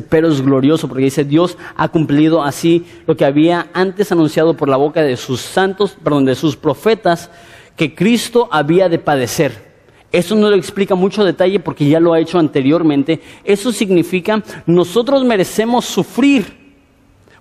[0.08, 4.68] pero es glorioso porque dice Dios ha cumplido así lo que había antes anunciado por
[4.68, 7.30] la boca de sus santos, perdón, de sus profetas,
[7.76, 9.72] que Cristo había de padecer.
[10.12, 13.20] Eso no lo explica mucho detalle porque ya lo ha hecho anteriormente.
[13.44, 16.74] Eso significa nosotros merecemos sufrir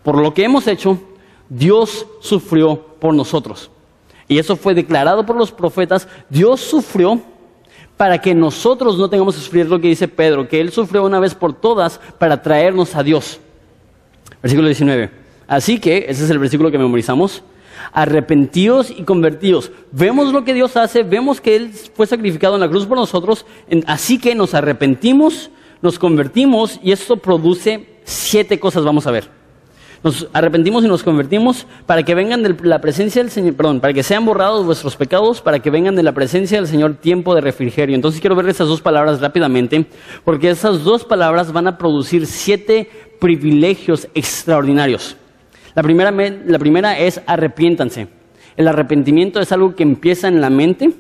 [0.04, 0.98] por lo que hemos hecho.
[1.50, 3.70] Dios sufrió por nosotros.
[4.30, 6.08] Y eso fue declarado por los profetas.
[6.30, 7.22] Dios sufrió
[8.02, 11.20] para que nosotros no tengamos que sufrir lo que dice Pedro, que Él sufrió una
[11.20, 13.40] vez por todas para traernos a Dios.
[14.42, 15.12] Versículo 19.
[15.48, 17.44] Así que, ese es el versículo que memorizamos,
[17.94, 19.72] arrepentíos y convertíos.
[19.92, 23.46] Vemos lo que Dios hace, vemos que Él fue sacrificado en la cruz por nosotros,
[23.86, 25.52] así que nos arrepentimos,
[25.84, 29.41] nos convertimos y esto produce siete cosas, vamos a ver.
[30.04, 33.94] Nos arrepentimos y nos convertimos para que vengan de la presencia del Señor, perdón, para
[33.94, 37.42] que sean borrados vuestros pecados, para que vengan de la presencia del Señor tiempo de
[37.42, 37.96] refrigerio.
[37.96, 39.86] Entonces quiero ver esas dos palabras rápidamente,
[40.26, 45.18] porque esas dos palabras van a producir siete privilegios extraordinarios.
[45.76, 48.08] La primera, la primera es arrepiéntanse.
[48.58, 50.92] El arrepentimiento es algo que empieza en la mente,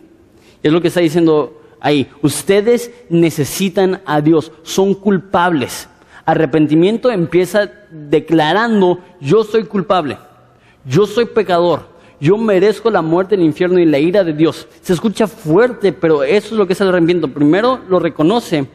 [0.62, 2.08] es lo que está diciendo ahí.
[2.22, 5.90] Ustedes necesitan a Dios, son culpables.
[6.26, 10.18] Arrepentimiento empieza declarando, yo soy culpable,
[10.86, 14.68] yo soy pecador, yo merezco la muerte, el infierno y la ira de Dios.
[14.82, 17.34] Se escucha fuerte, pero eso es lo que es el arrepentimiento.
[17.34, 18.68] Primero lo reconoce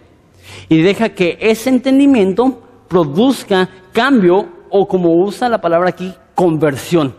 [0.69, 7.15] y deja que ese entendimiento produzca cambio o como usa la palabra aquí, conversión.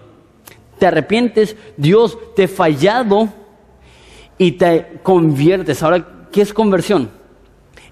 [0.77, 3.29] Te arrepientes, Dios te ha fallado
[4.37, 5.81] y te conviertes.
[5.81, 7.09] Ahora, ¿qué es conversión?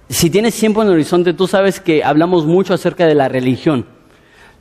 [0.10, 3.86] Si tienes tiempo en el horizonte, tú sabes que hablamos mucho acerca de la religión.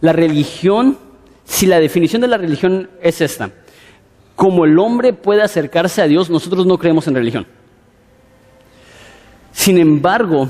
[0.00, 0.98] La religión,
[1.44, 3.50] si la definición de la religión es esta,
[4.36, 7.46] como el hombre puede acercarse a Dios, nosotros no creemos en religión.
[9.52, 10.48] Sin embargo,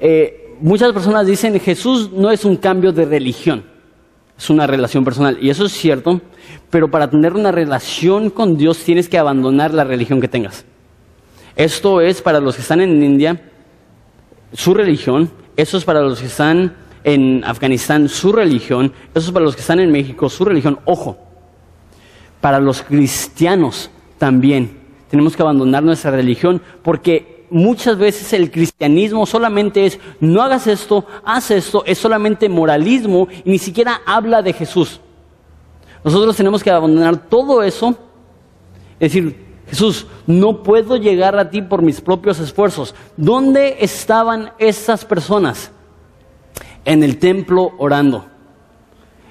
[0.00, 3.64] eh, muchas personas dicen Jesús no es un cambio de religión,
[4.36, 5.38] es una relación personal.
[5.40, 6.20] Y eso es cierto,
[6.70, 10.64] pero para tener una relación con Dios tienes que abandonar la religión que tengas.
[11.54, 13.40] Esto es para los que están en India,
[14.52, 19.44] su religión, eso es para los que están en Afganistán, su religión, eso es para
[19.44, 20.80] los que están en México, su religión.
[20.84, 21.18] Ojo,
[22.40, 24.78] para los cristianos también
[25.10, 31.06] tenemos que abandonar nuestra religión porque muchas veces el cristianismo solamente es no hagas esto,
[31.24, 35.00] haz esto, es solamente moralismo y ni siquiera habla de Jesús.
[36.02, 37.96] Nosotros tenemos que abandonar todo eso,
[38.98, 42.94] es decir, Jesús, no puedo llegar a ti por mis propios esfuerzos.
[43.16, 45.70] ¿Dónde estaban esas personas?
[46.84, 48.26] En el templo orando.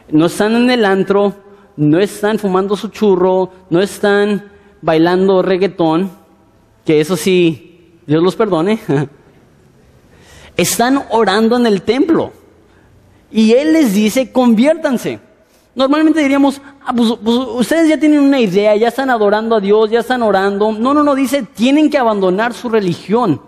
[0.10, 1.34] No están en el antro,
[1.78, 6.12] no están fumando su churro, no están bailando reggaetón,
[6.86, 8.80] que eso sí, Dios los perdone.
[10.58, 12.32] Están orando en el templo.
[13.32, 15.20] Y Él les dice, conviértanse.
[15.76, 19.92] Normalmente diríamos, ah, pues, pues, ustedes ya tienen una idea, ya están adorando a Dios,
[19.92, 20.72] ya están orando.
[20.72, 23.42] No, no, no, dice, tienen que abandonar su religión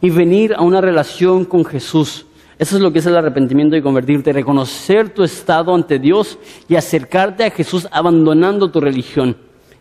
[0.00, 2.26] y venir a una relación con Jesús.
[2.56, 6.76] Eso es lo que es el arrepentimiento y convertirte, reconocer tu estado ante Dios y
[6.76, 9.36] acercarte a Jesús abandonando tu religión.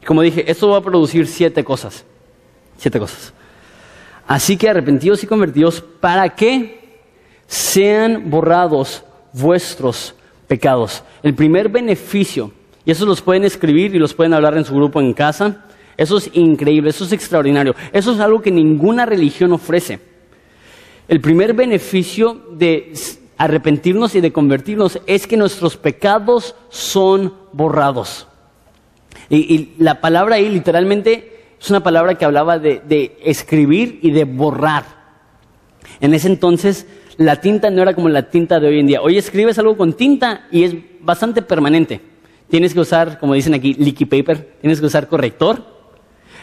[0.05, 2.03] Como dije, eso va a producir siete cosas.
[2.77, 3.33] Siete cosas.
[4.25, 7.01] Así que arrepentidos y convertidos para que
[7.45, 9.03] sean borrados
[9.33, 10.15] vuestros
[10.49, 11.03] pecados.
[11.23, 12.51] El primer beneficio,
[12.83, 16.17] y eso los pueden escribir y los pueden hablar en su grupo en casa, eso
[16.17, 19.99] es increíble, eso es extraordinario, eso es algo que ninguna religión ofrece.
[21.07, 22.93] El primer beneficio de
[23.37, 28.27] arrepentirnos y de convertirnos es que nuestros pecados son borrados.
[29.29, 34.23] Y, la palabra ahí literalmente es una palabra que hablaba de, de escribir y de
[34.23, 34.85] borrar.
[36.01, 36.87] En ese entonces
[37.19, 39.01] la tinta no era como la tinta de hoy en día.
[39.01, 41.99] Hoy escribes algo con tinta y es bastante permanente.
[42.49, 45.61] Tienes que usar, como dicen aquí, leaky paper, tienes que usar corrector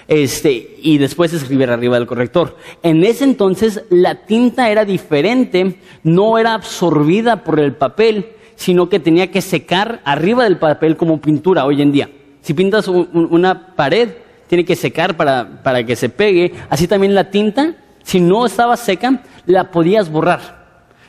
[0.06, 2.58] este, y después escribir arriba del corrector.
[2.82, 9.00] En ese entonces la tinta era diferente, no era absorbida por el papel, sino que
[9.00, 12.10] tenía que secar arriba del papel como pintura hoy en día.
[12.42, 14.10] Si pintas una pared,
[14.46, 16.52] tiene que secar para, para que se pegue.
[16.68, 20.55] Así también la tinta, si no estaba seca, la podías borrar.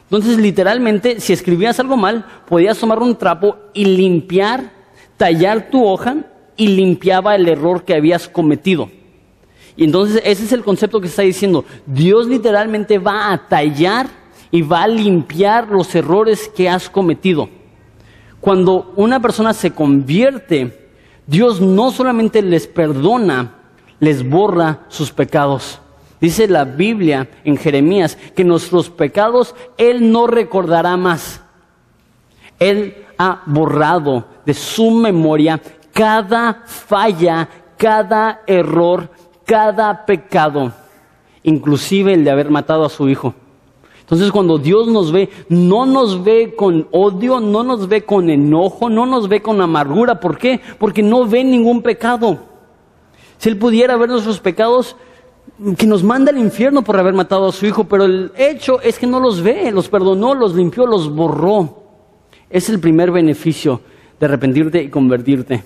[0.08, 4.72] Entonces, literalmente, si escribías algo mal, podías tomar un trapo y limpiar,
[5.18, 6.18] tallar tu hoja
[6.55, 8.89] y limpiaba el error que habías cometido.
[9.76, 11.64] Y entonces ese es el concepto que está diciendo.
[11.86, 14.08] Dios literalmente va a tallar
[14.49, 17.49] y va a limpiar los errores que has cometido.
[18.39, 20.89] Cuando una persona se convierte,
[21.28, 23.55] Dios no solamente les perdona,
[23.99, 25.80] les borra sus pecados.
[26.20, 31.41] Dice la Biblia en Jeremías que nuestros pecados Él no recordará más.
[32.59, 35.61] Él ha borrado de su memoria
[35.93, 37.47] cada falla,
[37.78, 39.09] cada error,
[39.45, 40.72] cada pecado,
[41.43, 43.34] inclusive el de haber matado a su hijo.
[43.99, 48.89] Entonces cuando Dios nos ve, no nos ve con odio, no nos ve con enojo,
[48.89, 50.20] no nos ve con amargura.
[50.20, 50.61] ¿Por qué?
[50.80, 52.39] Porque no ve ningún pecado.
[53.38, 54.95] Si Él pudiera ver nuestros pecados,
[55.78, 58.99] que nos manda al infierno por haber matado a su hijo, pero el hecho es
[58.99, 61.84] que no los ve, los perdonó, los limpió, los borró.
[62.49, 63.82] Es el primer beneficio
[64.20, 65.64] de arrepentirte y convertirte.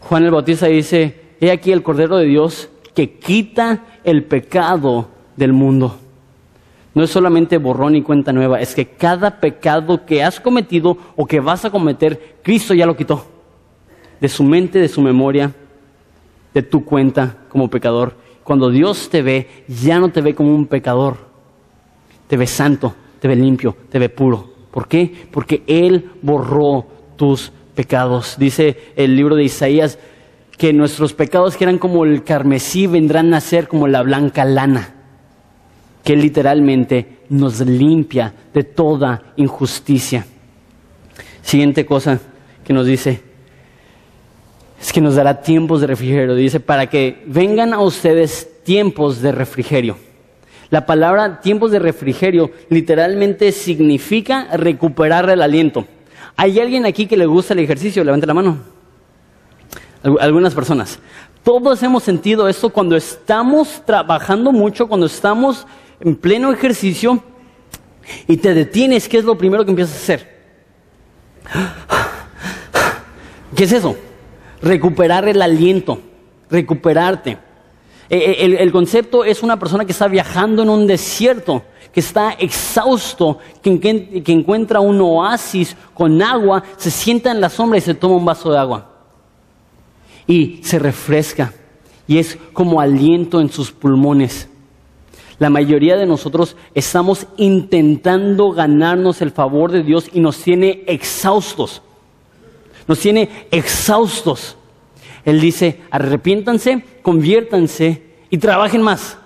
[0.00, 5.52] Juan el Bautista dice, he aquí el Cordero de Dios que quita el pecado del
[5.52, 5.96] mundo.
[6.94, 11.26] No es solamente borrón y cuenta nueva, es que cada pecado que has cometido o
[11.26, 13.24] que vas a cometer, Cristo ya lo quitó.
[14.20, 15.52] De su mente, de su memoria,
[16.52, 18.14] de tu cuenta como pecador.
[18.44, 21.16] Cuando Dios te ve, ya no te ve como un pecador.
[22.26, 24.50] Te ve santo, te ve limpio, te ve puro.
[24.70, 25.12] ¿Por qué?
[25.30, 26.86] Porque Él borró
[27.16, 28.36] tus pecados.
[28.38, 29.98] Dice el libro de Isaías
[30.56, 34.94] que nuestros pecados que eran como el carmesí vendrán a ser como la blanca lana
[36.04, 40.26] que literalmente nos limpia de toda injusticia.
[41.42, 42.20] Siguiente cosa
[42.64, 43.22] que nos dice,
[44.80, 46.34] es que nos dará tiempos de refrigerio.
[46.34, 49.96] Dice, para que vengan a ustedes tiempos de refrigerio.
[50.70, 55.84] La palabra tiempos de refrigerio literalmente significa recuperar el aliento.
[56.36, 58.02] ¿Hay alguien aquí que le gusta el ejercicio?
[58.04, 58.58] Levante la mano.
[60.20, 60.98] Algunas personas.
[61.42, 65.66] Todos hemos sentido esto cuando estamos trabajando mucho, cuando estamos
[66.00, 67.22] en pleno ejercicio
[68.26, 70.40] y te detienes, ¿qué es lo primero que empiezas a hacer?
[73.54, 73.96] ¿Qué es eso?
[74.62, 76.00] Recuperar el aliento,
[76.50, 77.38] recuperarte.
[78.08, 82.32] E, e, el, concepto es una persona que está viajando en un desierto, que está
[82.32, 83.78] exhausto, que,
[84.22, 88.24] que encuentra un oasis con agua, se sienta en la sombra y se toma un
[88.24, 88.90] vaso de agua.
[90.26, 91.52] Y se refresca.
[92.06, 94.48] Y es como aliento en sus pulmones.
[95.40, 101.80] La mayoría de nosotros estamos intentando ganarnos el favor de Dios y nos tiene exhaustos.
[102.90, 104.56] Nos tiene exhaustos.
[105.24, 109.16] Él dice, arrepiéntanse, conviértanse y trabajen más.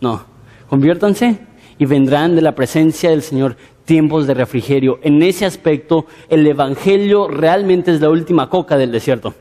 [0.00, 0.24] No,
[0.68, 1.38] conviértanse
[1.78, 4.98] y vendrán de la presencia del Señor tiempos de refrigerio.
[5.04, 9.34] En ese aspecto, el Evangelio realmente es la última coca del desierto.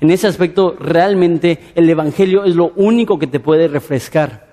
[0.00, 4.46] En ese aspecto, realmente el Evangelio es lo único que te puede refrescar.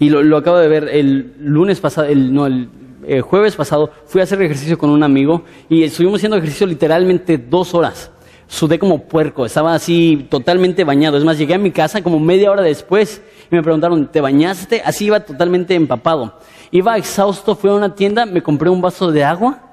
[0.00, 2.68] Y lo, acabo de ver el lunes pasado, el, no, el
[3.06, 7.38] eh, jueves pasado, fui a hacer ejercicio con un amigo y estuvimos haciendo ejercicio literalmente
[7.38, 8.10] dos horas.
[8.46, 11.16] Sudé como puerco, estaba así totalmente bañado.
[11.16, 14.82] Es más, llegué a mi casa como media hora después y me preguntaron, ¿te bañaste?
[14.84, 16.38] Así iba totalmente empapado.
[16.72, 19.70] Iba exhausto, fui a una tienda, me compré un vaso de agua,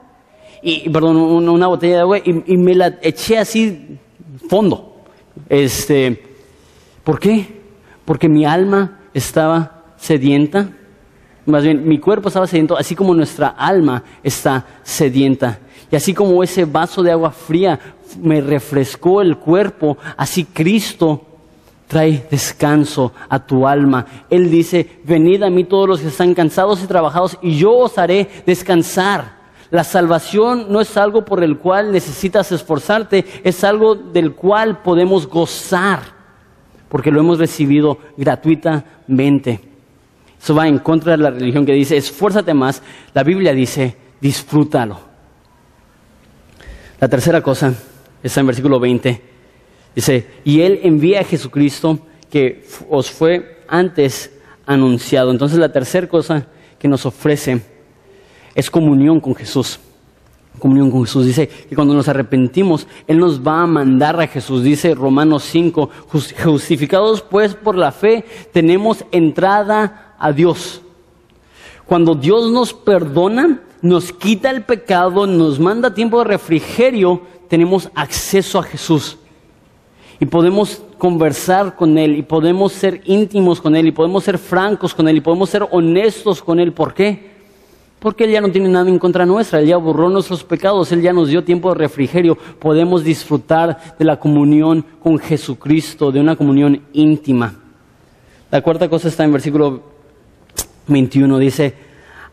[0.61, 3.99] y, perdón, una, botella de agua y, y me la eché así
[4.49, 4.95] fondo.
[5.49, 6.23] Este,
[7.03, 7.61] ¿Por qué?
[8.05, 10.69] Porque mi alma estaba sedienta.
[11.47, 15.59] Más bien, mi cuerpo estaba sediento, así como nuestra alma está sedienta.
[15.89, 17.79] Y así como ese vaso de agua fría
[18.21, 21.21] me refrescó el cuerpo, así Cristo
[21.87, 24.05] trae descanso a tu alma.
[24.29, 27.97] Él dice, venid a mí todos los que están cansados y trabajados, y yo os
[27.97, 29.37] haré descansar.
[29.71, 35.25] La salvación no es algo por el cual necesitas esforzarte, es algo del cual podemos
[35.27, 36.01] gozar,
[36.89, 39.66] porque lo hemos recibido gratuitamente.
[40.47, 42.81] Eso va en contra de la religión que dice, esfuérzate más.
[43.13, 44.97] La Biblia dice, disfrútalo.
[47.01, 47.73] La tercera cosa
[48.23, 49.21] está en versículo 20.
[49.93, 51.99] Dice, y Él envía a Jesucristo
[52.31, 54.31] que os fue antes
[54.65, 55.31] anunciado.
[55.31, 56.47] Entonces la tercera cosa
[56.79, 57.61] que nos ofrece
[58.55, 59.81] es comunión con Jesús.
[60.59, 61.25] Comunión con Jesús.
[61.25, 64.63] Dice que cuando nos arrepentimos, Él nos va a mandar a Jesús.
[64.63, 68.23] Dice Romanos 5, justificados pues por la fe,
[68.53, 70.81] tenemos entrada a Dios.
[71.85, 78.59] Cuando Dios nos perdona, nos quita el pecado, nos manda tiempo de refrigerio, tenemos acceso
[78.59, 79.17] a Jesús.
[80.19, 84.93] Y podemos conversar con Él, y podemos ser íntimos con Él, y podemos ser francos
[84.93, 86.73] con Él, y podemos ser honestos con Él.
[86.73, 87.37] ¿Por qué?
[87.99, 91.01] Porque Él ya no tiene nada en contra nuestra, Él ya borró nuestros pecados, Él
[91.01, 92.35] ya nos dio tiempo de refrigerio.
[92.59, 97.55] Podemos disfrutar de la comunión con Jesucristo, de una comunión íntima.
[98.51, 99.96] La cuarta cosa está en versículo
[100.87, 101.73] 21 dice,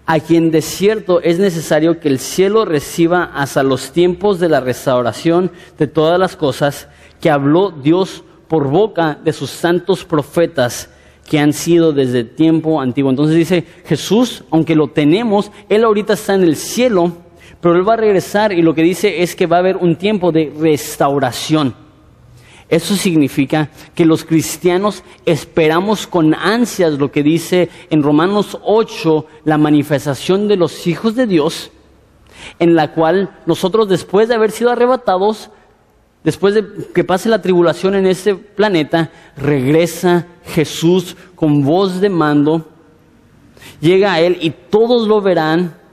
[0.07, 4.61] a quien de cierto es necesario que el cielo reciba hasta los tiempos de la
[4.61, 6.88] restauración de todas las cosas
[7.20, 10.90] que habló Dios por boca de sus santos profetas
[11.28, 13.11] que han sido desde tiempo antiguo.
[13.11, 17.12] Entonces dice Jesús, aunque lo tenemos, Él ahorita está en el cielo,
[17.61, 19.96] pero Él va a regresar y lo que dice es que va a haber un
[19.96, 21.84] tiempo de restauración.
[22.68, 29.58] Eso significa que los cristianos esperamos con ansias lo que dice en Romanos 8 la
[29.58, 31.70] manifestación de los hijos de Dios,
[32.58, 35.50] en la cual nosotros después de haber sido arrebatados,
[36.22, 42.66] después de que pase la tribulación en este planeta, regresa Jesús con voz de mando,
[43.80, 45.84] llega a Él y todos lo verán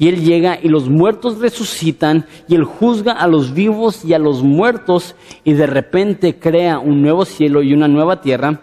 [0.00, 4.18] y Él llega y los muertos resucitan y Él juzga a los vivos y a
[4.18, 8.62] los muertos y de repente crea un nuevo cielo y una nueva tierra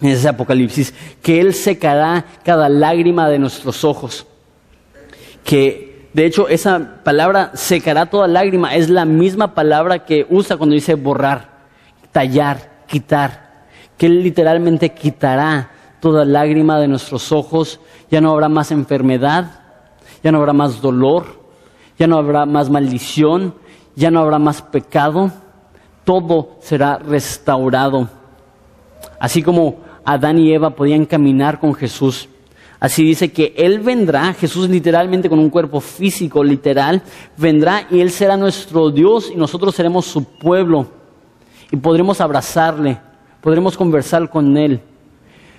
[0.00, 4.24] en ese apocalipsis, que Él secará cada lágrima de nuestros ojos.
[5.42, 10.74] Que de hecho esa palabra secará toda lágrima es la misma palabra que usa cuando
[10.74, 11.58] dice borrar,
[12.12, 13.66] tallar, quitar.
[13.96, 17.80] Que Él literalmente quitará toda lágrima de nuestros ojos,
[18.12, 19.67] ya no habrá más enfermedad,
[20.22, 21.26] ya no habrá más dolor,
[21.98, 23.54] ya no habrá más maldición,
[23.96, 25.30] ya no habrá más pecado,
[26.04, 28.08] todo será restaurado.
[29.18, 32.28] Así como Adán y Eva podían caminar con Jesús,
[32.80, 37.02] así dice que Él vendrá, Jesús literalmente con un cuerpo físico literal,
[37.36, 40.86] vendrá y Él será nuestro Dios y nosotros seremos su pueblo
[41.70, 42.98] y podremos abrazarle,
[43.40, 44.80] podremos conversar con Él.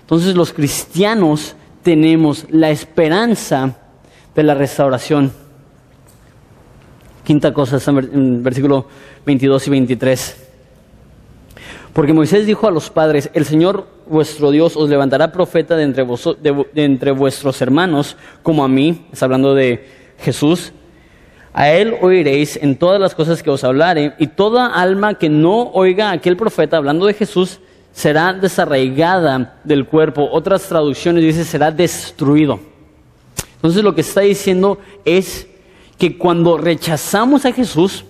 [0.02, 3.76] Entonces los cristianos tenemos la esperanza
[4.36, 5.32] de la restauración.
[7.24, 8.88] Quinta cosa en versículo
[9.26, 10.46] 22 y 23.
[11.94, 16.06] Porque Moisés dijo a los padres, el Señor vuestro Dios os levantará profeta de entre,
[16.06, 19.88] de entre vuestros hermanos, como a mí, está hablando de
[20.20, 20.72] Jesús.
[21.52, 25.72] A él oiréis en todas las cosas que os hablare, y toda alma que no
[25.72, 27.60] oiga a aquel profeta, hablando de Jesús,
[27.92, 30.30] será desarraigada del cuerpo.
[30.32, 32.60] Otras traducciones dicen será destruido.
[33.60, 35.48] Entonces lo que está diciendo es
[35.98, 38.06] que cuando rechazamos a Jesús,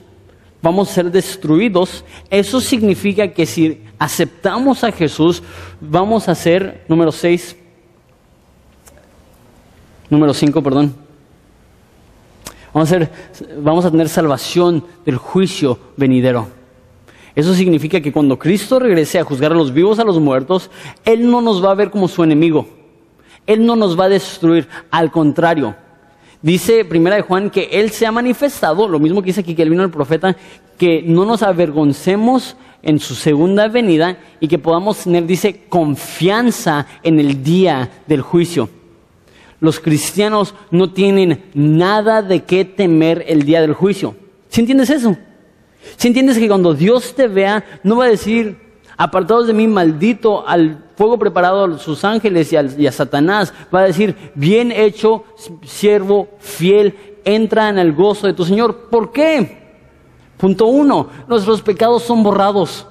[0.62, 2.06] vamos a ser destruidos.
[2.30, 5.42] Eso significa que si aceptamos a Jesús,
[5.82, 7.56] vamos a ser, número 6,
[10.12, 10.94] número 5, perdón.
[12.72, 13.12] Vamos a, ser,
[13.58, 16.48] vamos a tener salvación del juicio venidero.
[17.36, 20.70] Eso significa que cuando Cristo regrese a juzgar a los vivos a los muertos,
[21.06, 22.79] Él no nos va a ver como su enemigo.
[23.50, 25.76] Él no nos va a destruir, al contrario.
[26.40, 29.64] Dice Primera de Juan que Él se ha manifestado, lo mismo que dice aquí que
[29.64, 30.38] Él vino el profeta,
[30.78, 37.20] que no nos avergoncemos en su segunda venida y que podamos tener, dice, confianza en
[37.20, 38.70] el día del juicio.
[39.60, 44.16] Los cristianos no tienen nada de qué temer el día del juicio.
[44.50, 45.18] ¿Sí entiendes eso?
[45.98, 48.69] ¿Sí entiendes que cuando Dios te vea, no va a decir,
[49.00, 53.54] apartados de mí, maldito al fuego preparado a sus ángeles y a, Satanás.
[53.74, 55.24] Va a decir, bien hecho,
[55.64, 56.94] siervo fiel,
[57.24, 58.90] entra en el gozo de tu Señor.
[58.92, 59.70] ¿Por qué?
[60.36, 62.88] Punto uno, nuestros pecados son borrados.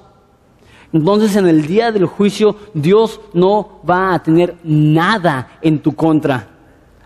[0.94, 6.48] Entonces en el día del juicio Dios no va a tener nada en tu contra.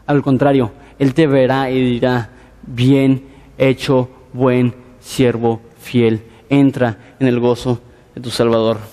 [0.06, 2.30] Al contrario, Él te verá y dirá,
[2.62, 3.26] bien
[3.58, 7.80] hecho, buen siervo fiel, entra en el gozo
[8.14, 8.91] de tu Salvador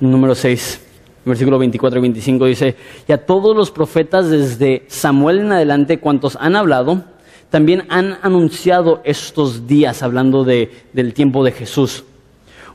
[0.00, 0.80] número 6,
[1.24, 2.76] versículo 24 y 25 dice,
[3.06, 7.04] y a todos los profetas desde Samuel en adelante, cuantos han hablado,
[7.50, 12.04] también han anunciado estos días, hablando de, del tiempo de Jesús.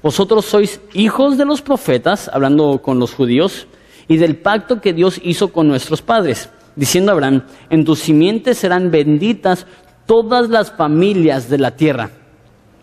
[0.01, 3.67] Vosotros sois hijos de los profetas, hablando con los judíos,
[4.07, 8.91] y del pacto que Dios hizo con nuestros padres, diciendo Abraham, en tus simientes serán
[8.91, 9.65] benditas
[10.05, 12.09] todas las familias de la tierra.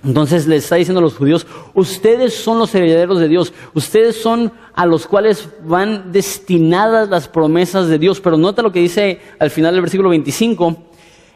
[0.02, 4.50] Entonces le está diciendo a los judíos, ustedes son los herederos de Dios, ustedes son
[4.74, 8.20] a los cuales van destinadas las promesas de Dios.
[8.20, 10.76] Pero nota lo que dice al final del versículo 25,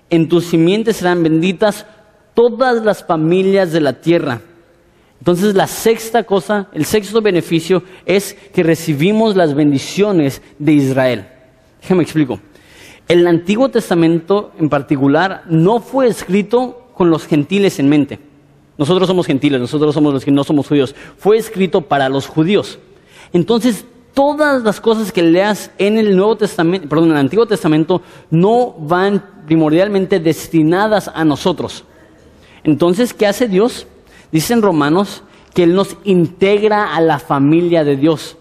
[0.09, 1.87] en tus simientes serán benditas
[2.33, 4.41] todas las familias de la tierra.
[5.19, 11.29] Entonces la sexta cosa, el sexto beneficio es que recibimos las bendiciones de Israel.
[11.83, 12.41] Déjame explico.
[13.09, 18.34] El Antiguo Testamento en particular no fue escrito con los gentiles en mente.
[18.77, 20.95] Nosotros somos gentiles, nosotros somos los que no somos judíos.
[21.17, 22.79] Fue escrito para los judíos.
[23.33, 28.03] Entonces, todas las cosas que leas en el Nuevo Testamento, perdón, en el Antiguo Testamento,
[28.31, 31.85] no van primordialmente destinadas a nosotros.
[32.65, 33.87] Entonces, ¿qué hace Dios?
[34.33, 35.23] Dice en Romanos
[35.53, 38.37] que Él nos integra a la familia de Dios,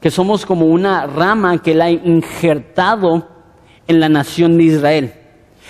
[0.00, 3.28] que somos como una rama que Él ha injertado
[3.86, 5.14] en la nación de Israel.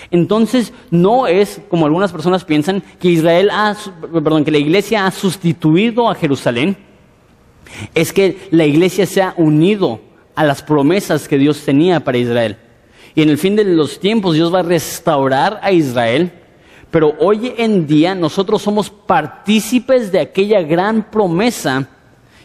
[0.09, 3.75] Entonces no es como algunas personas piensan que Israel ha,
[4.11, 6.77] perdón, que la iglesia ha sustituido a Jerusalén,
[7.93, 10.01] es que la iglesia se ha unido
[10.35, 12.57] a las promesas que Dios tenía para Israel.
[13.15, 16.31] Y en el fin de los tiempos Dios va a restaurar a Israel,
[16.89, 21.87] pero hoy en día nosotros somos partícipes de aquella gran promesa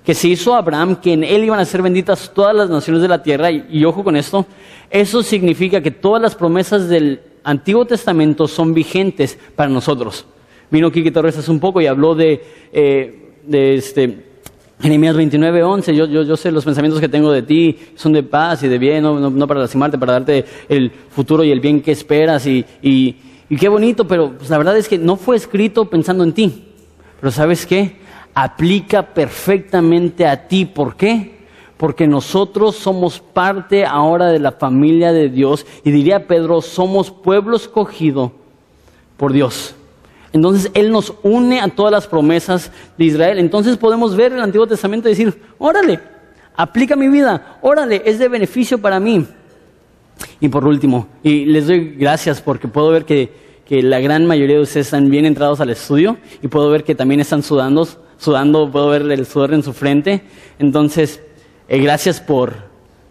[0.05, 3.03] que se hizo a Abraham, que en él iban a ser benditas todas las naciones
[3.03, 3.51] de la tierra.
[3.51, 4.47] Y, ojo con esto,
[4.89, 10.26] eso significa que todas las promesas del Antiguo Testamento son vigentes para nosotros.
[10.68, 14.24] Vino Kiki Torres un poco y habló de, eh, de este,
[14.80, 18.24] Jeremías 29, 11, yo, yo, yo, sé los pensamientos que tengo de ti, son de
[18.24, 21.82] paz y de bien, no, no, para lastimarte, para darte el futuro y el bien
[21.82, 22.44] que esperas.
[22.49, 23.14] Y, y,
[23.49, 26.64] y qué bonito, pero pues, la verdad es que no fue escrito pensando en ti.
[27.20, 27.99] Pero ¿sabes qué?
[28.34, 30.64] Aplica perfectamente a ti.
[30.64, 31.36] ¿Por qué?
[31.77, 35.66] Porque nosotros somos parte ahora de la familia de Dios.
[35.85, 38.33] Y diría Pedro, somos pueblo escogido
[39.16, 39.74] por Dios.
[40.33, 43.39] Entonces Él nos une a todas las promesas de Israel.
[43.39, 46.01] Entonces podemos ver el Antiguo Testamento y decir, órale,
[46.55, 49.27] aplica mi vida, órale, es de beneficio para mí.
[50.41, 53.33] Y por último, y les doy gracias porque puedo ver que,
[53.66, 56.95] que la gran mayoría de ustedes están bien entrados al estudio y puedo ver que
[56.95, 57.87] también están sudando,
[58.18, 60.22] sudando, puedo ver el sudor en su frente.
[60.59, 61.20] Entonces,
[61.69, 62.55] eh, gracias por,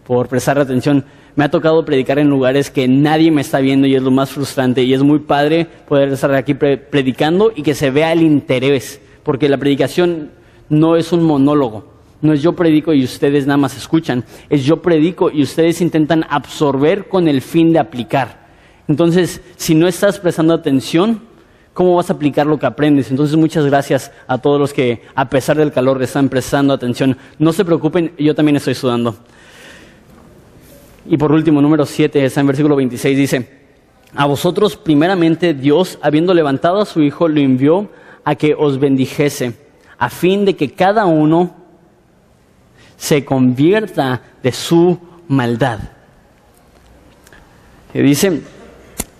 [0.06, 1.04] por prestar atención.
[1.34, 4.30] Me ha tocado predicar en lugares que nadie me está viendo y es lo más
[4.30, 4.82] frustrante.
[4.82, 9.48] Y es muy padre poder estar aquí predicando y que se vea el interés, porque
[9.48, 10.30] la predicación
[10.68, 11.84] no es un monólogo,
[12.22, 16.24] no es yo predico y ustedes nada más escuchan, es yo predico y ustedes intentan
[16.28, 18.46] absorber con el fin de aplicar.
[18.88, 21.20] Entonces, si no estás prestando atención,
[21.76, 23.10] ¿cómo vas a aplicar lo que aprendes?
[23.10, 27.18] Entonces, muchas gracias a todos los que, a pesar del calor, están prestando atención.
[27.38, 29.14] No se preocupen, yo también estoy sudando.
[31.04, 33.50] Y por último, número 7, está en versículo 26, dice,
[34.14, 37.90] a vosotros primeramente Dios, habiendo levantado a su Hijo, lo envió
[38.24, 39.52] a que os bendijese,
[39.98, 41.56] a fin de que cada uno
[42.96, 44.98] se convierta de su
[45.28, 45.80] maldad.
[47.92, 48.40] Que dice,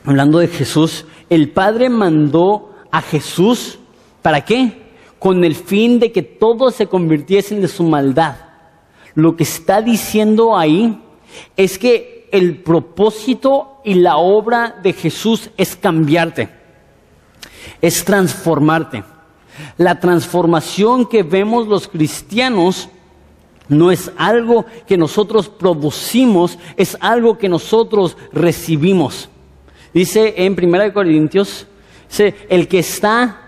[0.07, 3.79] hablando de Jesús, el Padre mandó a Jesús,
[4.23, 4.83] ¿para qué?
[5.19, 8.37] Con el fin de que todos se convirtiesen de su maldad.
[9.15, 11.03] Lo que está diciendo ahí
[11.57, 16.49] es que el propósito y la obra de Jesús es cambiarte,
[17.81, 19.05] es transformarte.
[19.79, 22.89] La transformación que vemos los cristianos
[23.69, 29.29] no es algo que nosotros producimos, es algo que nosotros recibimos.
[29.97, 31.67] Dice en 1 Corintios,
[32.07, 33.41] dice, el que está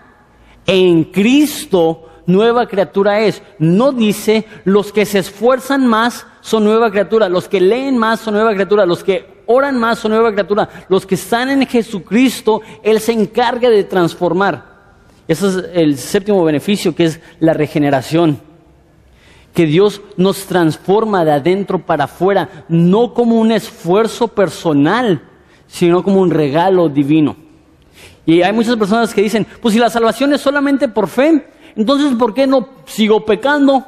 [0.66, 3.42] en Cristo, nueva criatura es.
[3.58, 8.32] No dice los que se esfuerzan más son nueva criatura, los que leen más son
[8.32, 12.98] nueva criatura, los que oran más son nueva criatura, los que están en Jesucristo, Él
[12.98, 14.64] se encarga de transformar.
[15.28, 18.40] Ese es el séptimo beneficio, que es la regeneración.
[19.52, 25.28] Que Dios nos transforma de adentro para afuera, no como un esfuerzo personal,
[25.68, 27.36] sino como un regalo divino.
[28.26, 31.46] Y hay muchas personas que dicen, pues si la salvación es solamente por fe,
[31.76, 33.86] entonces ¿por qué no sigo pecando?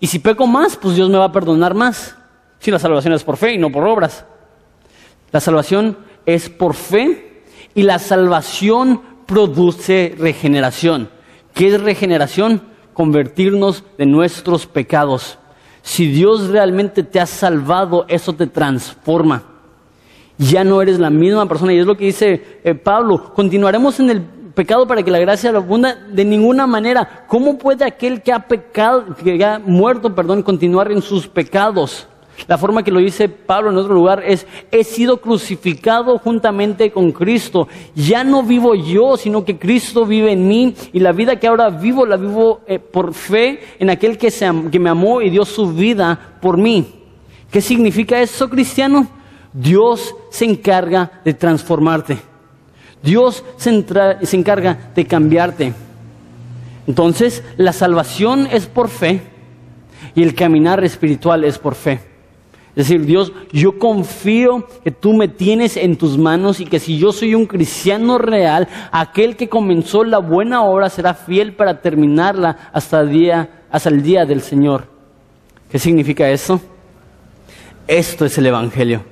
[0.00, 2.16] Y si peco más, pues Dios me va a perdonar más.
[2.58, 4.24] Si la salvación es por fe y no por obras.
[5.30, 7.42] La salvación es por fe
[7.74, 11.10] y la salvación produce regeneración.
[11.54, 12.62] ¿Qué es regeneración?
[12.94, 15.38] Convertirnos de nuestros pecados.
[15.82, 19.44] Si Dios realmente te ha salvado, eso te transforma.
[20.40, 21.74] Ya no eres la misma persona.
[21.74, 23.34] Y es lo que dice eh, Pablo.
[23.34, 27.26] Continuaremos en el pecado para que la gracia abunda de ninguna manera.
[27.28, 32.08] ¿Cómo puede aquel que ha pecado, que ha muerto, perdón, continuar en sus pecados?
[32.48, 37.12] La forma que lo dice Pablo en otro lugar es, he sido crucificado juntamente con
[37.12, 37.68] Cristo.
[37.94, 41.68] Ya no vivo yo, sino que Cristo vive en mí y la vida que ahora
[41.68, 45.44] vivo la vivo eh, por fe en aquel que, se, que me amó y dio
[45.44, 46.86] su vida por mí.
[47.50, 49.19] ¿Qué significa eso, cristiano?
[49.52, 52.18] Dios se encarga de transformarte.
[53.02, 55.72] Dios se, encarga de cambiarte.
[56.86, 59.22] Entonces, la salvación es por fe
[60.14, 62.00] y el caminar espiritual es por fe.
[62.70, 66.98] Es decir, Dios, yo confío que tú me tienes en tus manos y que si
[66.98, 72.70] yo soy un cristiano real, aquel que comenzó la buena obra será fiel para terminarla
[72.72, 74.84] hasta el día, hasta el día del Señor.
[75.68, 76.60] ¿Qué significa eso?
[77.88, 79.02] Esto es el Evangelio.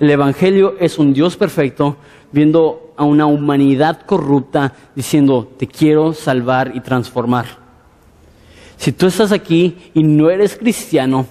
[0.00, 1.96] El Evangelio es un Dios perfecto
[2.32, 7.46] viendo a una humanidad corrupta diciendo, te quiero salvar y transformar.
[8.76, 11.26] Si tú estás aquí y no eres cristiano,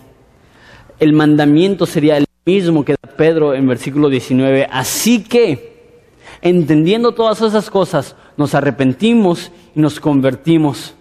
[0.99, 4.70] el mandamiento sería el mismo que da Pedro en versículo 19.
[4.72, 5.97] Así que,
[6.41, 10.93] entendiendo todas esas cosas, nos arrepentimos y nos convertimos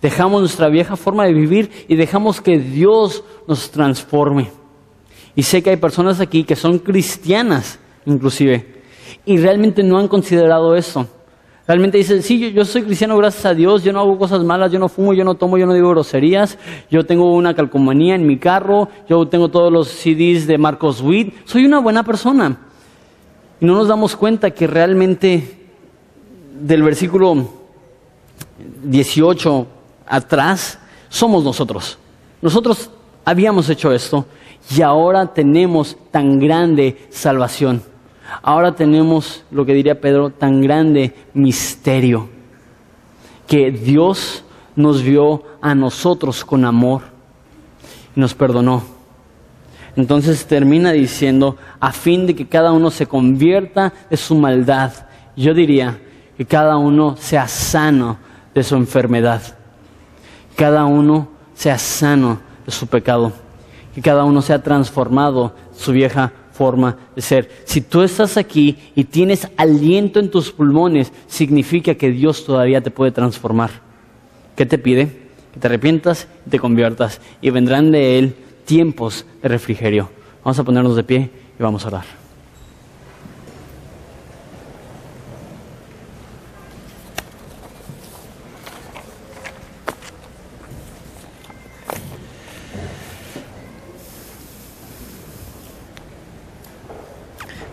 [0.00, 4.50] Dejamos nuestra vieja forma de vivir y dejamos que Dios nos transforme.
[5.34, 8.82] Y sé que hay personas aquí que son cristianas, inclusive,
[9.24, 11.06] y realmente no han considerado eso.
[11.66, 14.80] Realmente dicen, sí, yo, soy cristiano gracias a Dios, yo no hago cosas malas, yo
[14.80, 16.58] no fumo, yo no tomo, yo no digo groserías,
[16.90, 21.32] yo tengo una calcomanía en mi carro, yo tengo todos los CDs de Marcos Witt,
[21.44, 22.58] soy una buena persona.
[23.60, 25.68] Y no nos damos cuenta que realmente
[26.60, 27.48] del versículo
[28.82, 29.66] 18
[30.06, 30.78] atrás
[31.08, 31.98] somos nosotros.
[32.42, 32.90] Nosotros
[33.24, 34.26] habíamos hecho esto
[34.68, 37.82] y ahora tenemos tan grande salvación.
[38.42, 42.28] Ahora tenemos, lo que diría Pedro, tan grande misterio,
[43.46, 44.44] que Dios
[44.76, 47.02] nos vio a nosotros con amor
[48.14, 48.82] y nos perdonó.
[49.96, 54.92] Entonces termina diciendo, a fin de que cada uno se convierta de su maldad.
[55.36, 55.98] Yo diría
[56.36, 58.18] que cada uno sea sano
[58.54, 59.42] de su enfermedad.
[60.54, 63.32] Cada uno sea sano de su pecado.
[63.94, 67.50] Que cada uno sea transformado su vieja forma de ser.
[67.64, 72.90] Si tú estás aquí y tienes aliento en tus pulmones, significa que Dios todavía te
[72.90, 73.70] puede transformar.
[74.56, 75.06] ¿Qué te pide?
[75.54, 78.36] Que te arrepientas y te conviertas y vendrán de Él
[78.66, 80.10] tiempos de refrigerio.
[80.44, 82.19] Vamos a ponernos de pie y vamos a orar.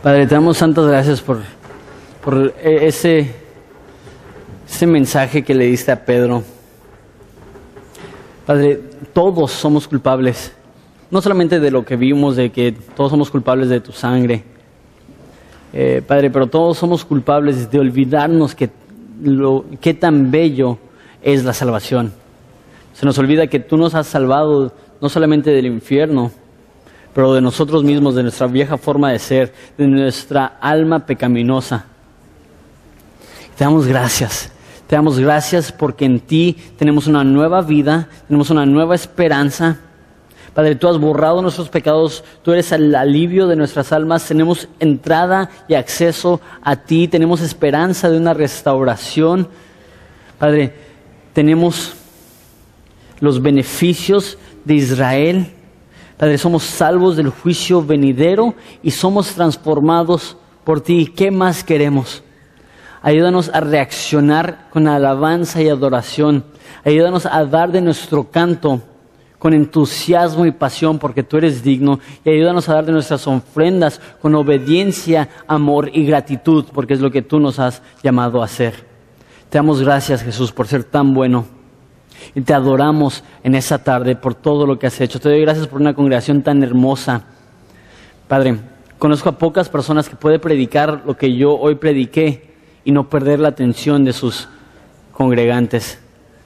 [0.08, 1.40] Padre, te damos santas gracias por,
[2.24, 3.30] por e, ese,
[4.66, 6.44] ese mensaje que le diste a Pedro.
[8.46, 8.80] Padre,
[9.12, 10.54] todos somos culpables,
[11.12, 14.46] no solamente de lo que vimos, de que todos somos culpables de tu sangre,
[15.74, 18.70] eh, Padre, pero todos somos culpables de olvidarnos que
[19.22, 20.78] lo, qué tan bello
[21.22, 22.14] es la salvación.
[22.94, 26.32] Se nos olvida que tú nos has salvado no solamente del infierno,
[27.18, 31.86] pero de nosotros mismos, de nuestra vieja forma de ser, de nuestra alma pecaminosa.
[33.58, 34.52] Te damos gracias.
[34.86, 39.80] Te damos gracias porque en ti tenemos una nueva vida, tenemos una nueva esperanza.
[40.54, 45.50] Padre, tú has borrado nuestros pecados, tú eres el alivio de nuestras almas, tenemos entrada
[45.68, 49.48] y acceso a ti, tenemos esperanza de una restauración.
[50.38, 50.72] Padre,
[51.34, 51.94] tenemos
[53.22, 55.57] los beneficios de Israel
[56.18, 61.14] Padre, somos salvos del juicio venidero y somos transformados por ti.
[61.16, 62.24] ¿Qué más queremos?
[63.04, 66.44] Ayúdanos a reaccionar con alabanza y adoración.
[66.84, 68.82] Ayúdanos a dar de nuestro canto
[69.38, 72.00] con entusiasmo y pasión porque tú eres digno.
[72.26, 77.12] Y ayúdanos a dar de nuestras ofrendas con obediencia, amor y gratitud porque es lo
[77.12, 78.74] que tú nos has llamado a hacer.
[79.50, 81.57] Te damos gracias Jesús por ser tan bueno.
[82.36, 85.20] Y te adoramos en esa tarde por todo lo que has hecho.
[85.20, 87.24] Te doy gracias por una congregación tan hermosa.
[88.28, 88.58] Padre,
[88.98, 92.54] conozco a pocas personas que pueden predicar lo que yo hoy prediqué
[92.84, 94.48] y no perder la atención de sus
[95.14, 96.00] congregantes.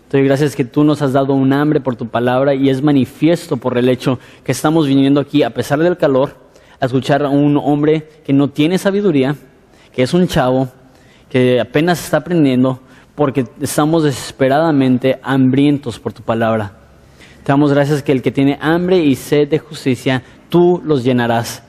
[0.10, 2.82] Te doy gracias que tú nos has dado un hambre por tu palabra y es
[2.82, 6.36] manifiesto por el hecho que estamos viniendo aquí, a pesar del calor,
[6.82, 9.36] a escuchar a un hombre que no tiene sabiduría,
[9.94, 10.68] que es un chavo,
[11.30, 12.82] que apenas está aprendiendo,
[13.22, 16.72] porque estamos desesperadamente hambrientos por tu palabra.
[17.44, 21.62] Te damos gracias que el que tiene hambre y sed de justicia, tú los llenarás.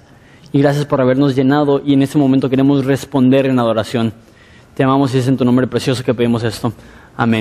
[0.51, 4.15] Y gracias por habernos llenado y en este momento queremos responder en adoración.
[4.75, 6.73] Te amamos y es en tu nombre precioso que pedimos esto.
[7.19, 7.41] Amén.